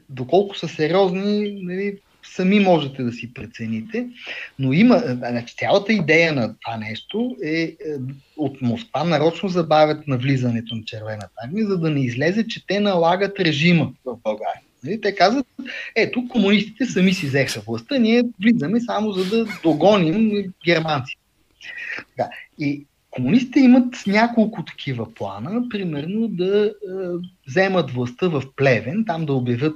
[0.10, 4.08] доколко са сериозни, нали, сами можете да си прецените,
[4.60, 7.76] но има, значи, цялата идея на това нещо е, е
[8.38, 13.40] от Москва нарочно забавят навлизането на червената армия, за да не излезе, че те налагат
[13.40, 14.65] режима в България.
[14.86, 15.02] Нали?
[15.02, 15.48] Те казват,
[15.96, 21.22] ето, комунистите сами си взеха властта, ние влизаме само за да догоним германците.
[22.18, 22.30] Да.
[22.60, 26.72] И комунистите имат няколко такива плана, примерно да е,
[27.48, 29.76] вземат властта в Плевен, там да обявят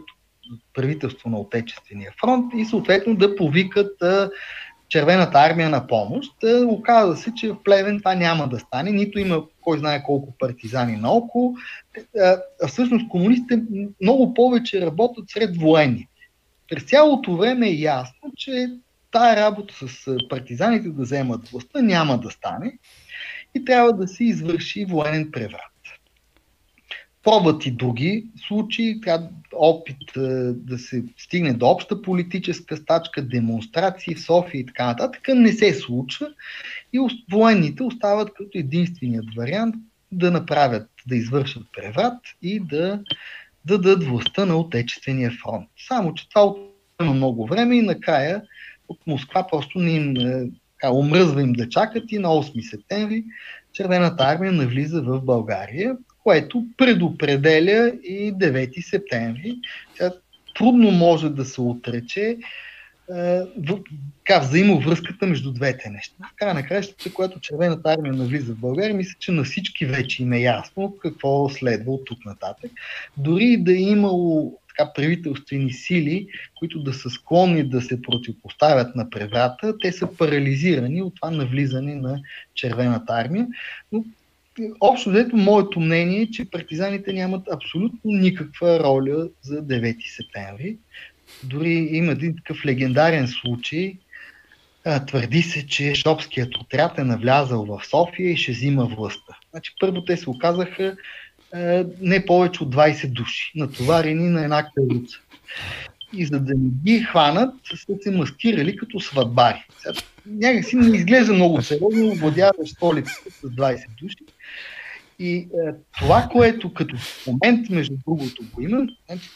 [0.74, 4.28] правителство на Отечествения фронт и съответно да повикат е,
[4.90, 6.32] червената армия на помощ.
[6.44, 10.34] Е, оказва се, че в Плевен това няма да стане, нито има кой знае колко
[10.40, 11.56] партизани наоколо.
[12.62, 13.64] А всъщност комунистите
[14.02, 16.08] много повече работят сред военни.
[16.70, 18.70] През цялото време е ясно, че
[19.12, 22.78] тая работа с партизаните да вземат властта няма да стане
[23.56, 25.79] и трябва да се извърши военен преврат.
[27.24, 29.02] Пробват и други случаи,
[29.54, 29.98] опит
[30.54, 35.74] да се стигне до обща политическа стачка, демонстрации в София и така нататък, не се
[35.74, 36.28] случва
[36.94, 37.00] и
[37.32, 39.76] военните остават като единственият вариант
[40.12, 43.00] да направят, да извършат преврат и да,
[43.66, 45.70] да дадат властта на Отечествения фронт.
[45.88, 48.44] Само, че това отнема много време и накрая
[48.88, 50.14] от Москва просто не им
[50.72, 53.24] така, омръзва им да чакат и на 8 септември
[53.74, 59.58] Червената армия навлиза в България, което предопределя и 9 септември.
[59.98, 60.12] Тя
[60.56, 62.38] трудно може да се отрече
[64.26, 66.16] така, взаимовръзката между двете неща.
[66.34, 70.24] В края на кращата, когато Червената армия навлиза в България, мисля, че на всички вече
[70.24, 72.72] им е ясно какво следва от тук нататък.
[73.18, 79.10] Дори да е имало така, правителствени сили, които да са склонни да се противопоставят на
[79.10, 82.22] преврата, те са парализирани от това навлизане на
[82.56, 83.48] Червената армия.
[83.92, 84.04] Но
[84.80, 90.78] общо взето, моето мнение е, че партизаните нямат абсолютно никаква роля за 9 септември.
[91.44, 93.98] Дори има един такъв легендарен случай.
[95.08, 99.38] Твърди се, че Шопският отряд е навлязал в София и ще взима властта.
[99.52, 100.96] Значи, първо те се оказаха
[102.02, 105.18] не повече от 20 души, натоварени на една каруца.
[106.14, 109.66] И за да не ги хванат, са се маскирали като сватбари.
[110.26, 114.18] Някак си не изглежда много сериозно, владяваш столицата с 20 души.
[115.20, 115.48] И е,
[116.00, 116.96] това, което като
[117.28, 119.30] момент, между другото, го има, значи,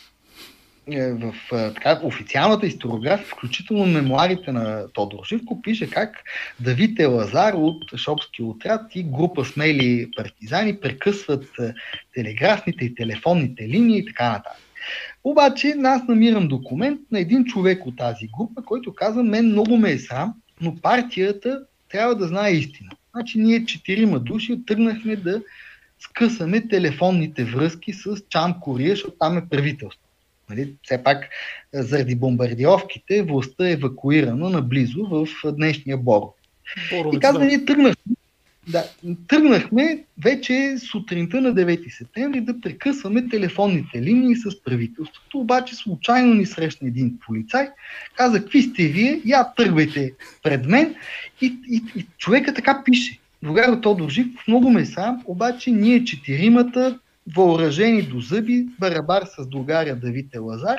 [0.91, 6.23] е, в е, така, официалната историография, включително мемуарите на Тодор Живко, пише как
[6.60, 11.73] Давид Елазар от Шопски отряд и група смели партизани прекъсват е,
[12.14, 14.61] телеграфните и телефонните линии и така нататък.
[15.23, 19.91] Обаче аз намирам документ на един човек от тази група, който казва, мен много ме
[19.91, 21.60] е срам, но партията
[21.90, 22.90] трябва да знае истина.
[23.15, 25.41] Значи ние четирима души тръгнахме да
[25.99, 30.07] скъсаме телефонните връзки с Чам Кория, защото там е правителство.
[30.49, 30.73] Нали?
[30.84, 31.30] Все пак
[31.73, 36.34] заради бомбардировките властта е евакуирана наблизо в днешния Боро.
[37.14, 38.15] и казва, ние тръгнахме,
[38.68, 38.84] да,
[39.27, 46.45] тръгнахме вече сутринта на 9 септември да прекъсваме телефонните линии с правителството, обаче случайно ни
[46.45, 47.69] срещна един полицай,
[48.15, 50.14] каза, какви сте вие, я тръгвайте
[50.44, 50.95] пред мен
[51.41, 53.19] и, и, и човека така пише.
[53.44, 56.99] Другар Тодор Живков много ме сам, обаче ние четиримата
[57.35, 60.77] въоръжени до зъби, барабар с другаря Давид Лазар,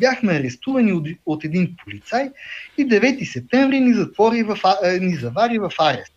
[0.00, 2.30] бяхме арестувани от, от един полицай
[2.78, 4.58] и 9 септември ни, затвори в,
[5.00, 6.12] ни завари в арест.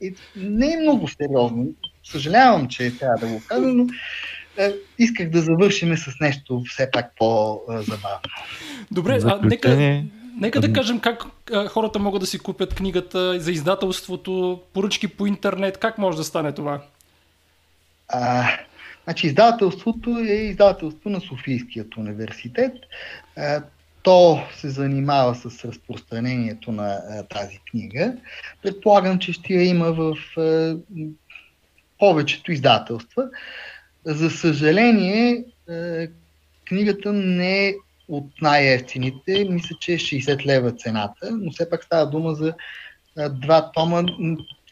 [0.00, 1.66] И не е много сериозно.
[2.04, 3.86] Съжалявам, че трябва да го кажа, но
[4.58, 8.20] е, исках да завършим с нещо все пак по-забавно.
[8.90, 10.02] Добре, а нека,
[10.40, 15.26] нека да кажем как а, хората могат да си купят книгата за издателството, поръчки по
[15.26, 16.82] интернет, как може да стане това?
[18.08, 18.48] А,
[19.08, 22.72] Значи издателството е издателство на Софийският университет.
[24.02, 28.16] То се занимава с разпространението на тази книга.
[28.62, 30.14] Предполагам, че ще я има в
[31.98, 33.28] повечето издателства.
[34.04, 35.44] За съжаление,
[36.64, 37.74] книгата не е
[38.08, 39.46] от най-ефтините.
[39.50, 42.54] Мисля, че е 60 лева цената, но все пак става дума за
[43.30, 44.02] два тома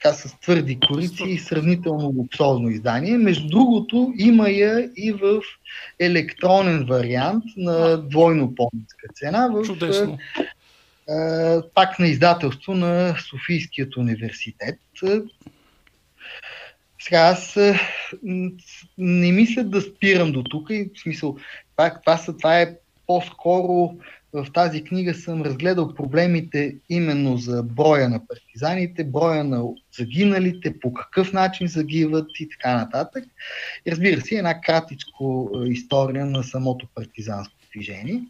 [0.02, 3.18] така с твърди корици и сравнително луксозно издание.
[3.18, 5.43] Между другото, има я и в
[6.01, 9.48] електронен вариант на двойно по-ниска цена.
[9.48, 10.18] В, Чудесно.
[11.09, 14.78] А, пак на издателство на Софийският университет.
[17.01, 17.56] Сега аз
[18.98, 20.68] не мисля да спирам до тук.
[20.68, 21.36] В смисъл,
[21.77, 22.74] това, това, това е
[23.06, 23.98] по-скоро
[24.44, 29.64] в тази книга съм разгледал проблемите именно за броя на партизаните, броя на
[29.98, 33.24] загиналите, по какъв начин загиват и така нататък.
[33.86, 38.22] И разбира се, една кратичко е, история на самото партизанско движение.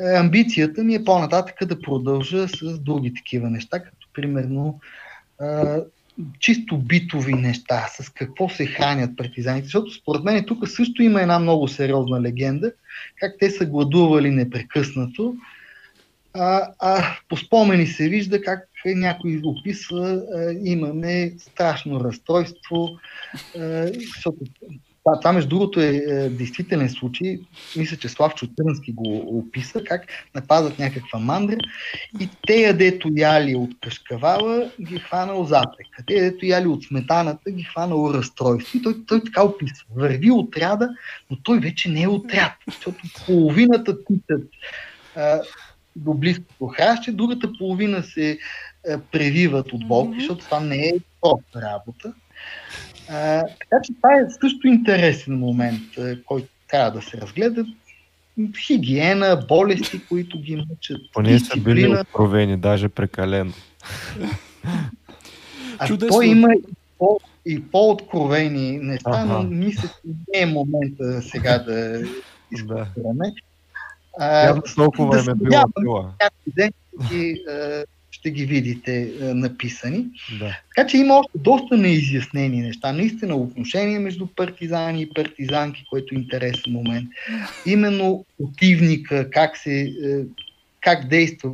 [0.00, 4.80] Е, амбицията ми е по-нататък да продължа с други такива неща, като примерно
[6.38, 11.38] чисто битови неща, с какво се хранят партизаните, защото според мен тук също има една
[11.38, 12.72] много сериозна легенда,
[13.16, 15.34] как те са гладували непрекъснато,
[16.34, 22.88] а, а по спомени се вижда как някой описва, а, имаме страшно разстройство,
[23.58, 24.38] а, защото
[25.04, 27.40] това, това между другото е, е действителен случай.
[27.76, 31.56] Мисля, че Славчо Търнски го описа, как нападат някаква мандра
[32.20, 36.02] и те, ядето яли от кашкавала, ги хванал запрека.
[36.06, 38.78] Те, ядето яли от сметаната, ги хванало разстройство.
[38.78, 39.86] И той, той така описва.
[39.96, 40.88] Върви отряда,
[41.30, 44.42] но той вече не е отряд, защото половината титат
[45.96, 48.38] до близкото храще, другата половина се
[48.88, 52.14] а, превиват от болки, защото това не е проста работа.
[53.12, 55.82] А, така че това е също интересен момент,
[56.24, 57.66] който трябва да се разгледа.
[58.66, 61.00] Хигиена, болести, които ги мъчат.
[61.12, 63.52] Поне са били откровени, даже прекалено.
[65.78, 66.16] А Чудесно.
[66.16, 66.62] той има и,
[66.98, 69.32] по, и по-откровени неща, ага.
[69.32, 72.02] но мисля, че не е момента сега да
[72.52, 73.32] изкупираме.
[74.20, 75.34] Явно толкова да е.
[75.40, 76.70] Някой ден
[77.12, 77.42] и,
[78.20, 80.06] ще ги видите е, написани.
[80.38, 80.60] Да.
[80.68, 82.92] Така че има още доста неизяснени неща.
[82.92, 87.08] Наистина отношение между партизани и партизанки, който е интересен момент.
[87.66, 90.24] Именно противника, как, се, е,
[90.80, 91.50] как действа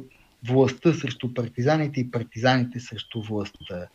[0.47, 3.87] властта срещу партизаните и партизаните срещу властта.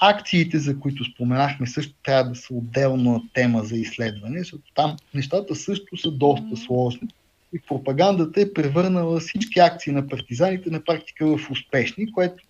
[0.00, 5.54] Акциите, за които споменахме, също трябва да са отделна тема за изследване, защото там нещата
[5.54, 7.08] също са доста сложни
[7.54, 12.44] и пропагандата е превърнала всички акции на партизаните на практика в успешни, което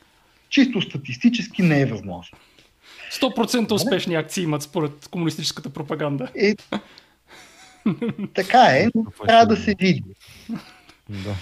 [0.49, 2.39] чисто статистически не е възможно.
[3.13, 6.29] 100% успешни акции имат според комунистическата пропаганда.
[6.35, 6.55] Е,
[8.35, 10.03] така е, но трябва да се види.
[11.09, 11.35] Да.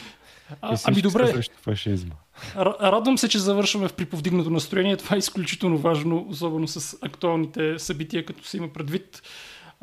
[0.60, 1.43] А, ами добре.
[1.62, 2.14] фашизма.
[2.56, 4.97] Радвам се, че завършваме в приповдигнато настроение.
[4.97, 9.22] Това е изключително важно, особено с актуалните събития, като се има предвид.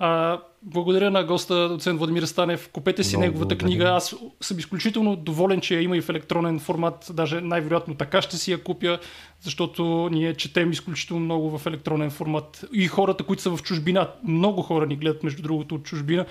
[0.02, 2.70] А, благодаря на госта, доцент Владимир Станев.
[2.70, 3.68] Купете си Много неговата благодаря.
[3.68, 3.90] книга.
[3.96, 7.12] Аз съм изключително доволен, че я има и в електронен формат.
[7.14, 9.00] Даже най-вероятно така ще си я купя,
[9.42, 12.66] защото ние четем изключително много в електронен формат.
[12.74, 16.26] И хората, които са в чужбина, много хора ни гледат, между другото, от чужбина,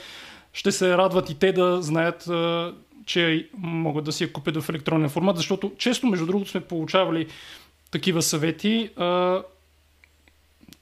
[0.52, 2.28] ще се радват и те да знаят,
[3.06, 7.26] че могат да си я купят в електронен формат, защото често, между другото, сме получавали
[7.90, 8.90] такива съвети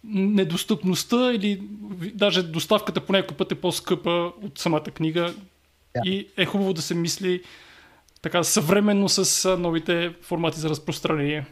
[0.09, 1.61] недостъпността или
[2.15, 5.35] даже доставката по някой път е по-скъпа от самата книга
[5.97, 6.05] yeah.
[6.05, 7.43] и е хубаво да се мисли
[8.23, 11.47] така съвременно с новите формати за разпространение.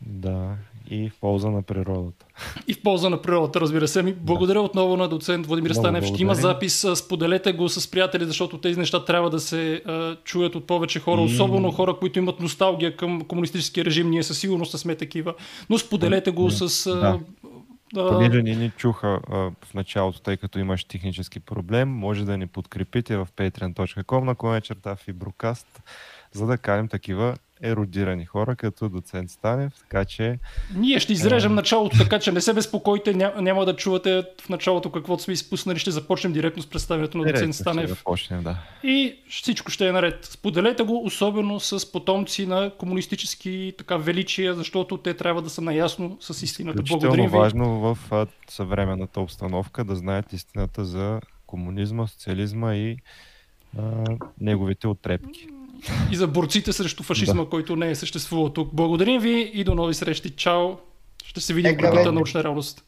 [0.00, 0.54] Да,
[0.90, 2.26] и в полза на природата.
[2.68, 4.02] И в полза на природата, разбира се.
[4.02, 4.64] Ми, благодаря да.
[4.64, 6.04] отново на доцент Владимир Много Станев.
[6.04, 10.54] Ще има запис, споделете го с приятели, защото тези неща трябва да се а, чуят
[10.54, 14.10] от повече хора, особено хора, които имат носталгия към комунистическия режим.
[14.10, 15.34] Ние със сигурност сме такива.
[15.70, 17.18] Но споделете го с а,
[17.94, 22.46] Понеже не ни чуха а, в началото, тъй като имаш технически проблем, може да ни
[22.46, 25.82] подкрепите в patreon.com на коня черта Фиброкаст,
[26.32, 30.38] за да каним такива еродирани хора, като доцент Станев, така че...
[30.74, 34.92] Ние ще изрежем началото, така че не се безпокойте, няма, няма да чувате в началото
[34.92, 37.84] каквото сме изпуснали, ще започнем директно с представянето на доцент Станев.
[37.84, 38.58] Ще започнем, да.
[38.82, 40.24] И всичко ще е наред.
[40.24, 46.18] Споделете го, особено с потомци на комунистически така величия, защото те трябва да са наясно
[46.20, 46.82] с истината.
[46.82, 47.36] Благодарим ви.
[47.36, 47.98] важно в
[48.48, 52.96] съвременната обстановка да знаят истината за комунизма, социализма и
[53.78, 54.04] а,
[54.40, 55.48] неговите отрепки
[56.10, 57.48] и за борците срещу фашизма, да.
[57.48, 58.74] който не е съществувал тук.
[58.74, 60.30] Благодарим ви и до нови срещи.
[60.30, 60.76] Чао!
[61.24, 62.84] Ще се видим в научна реалност.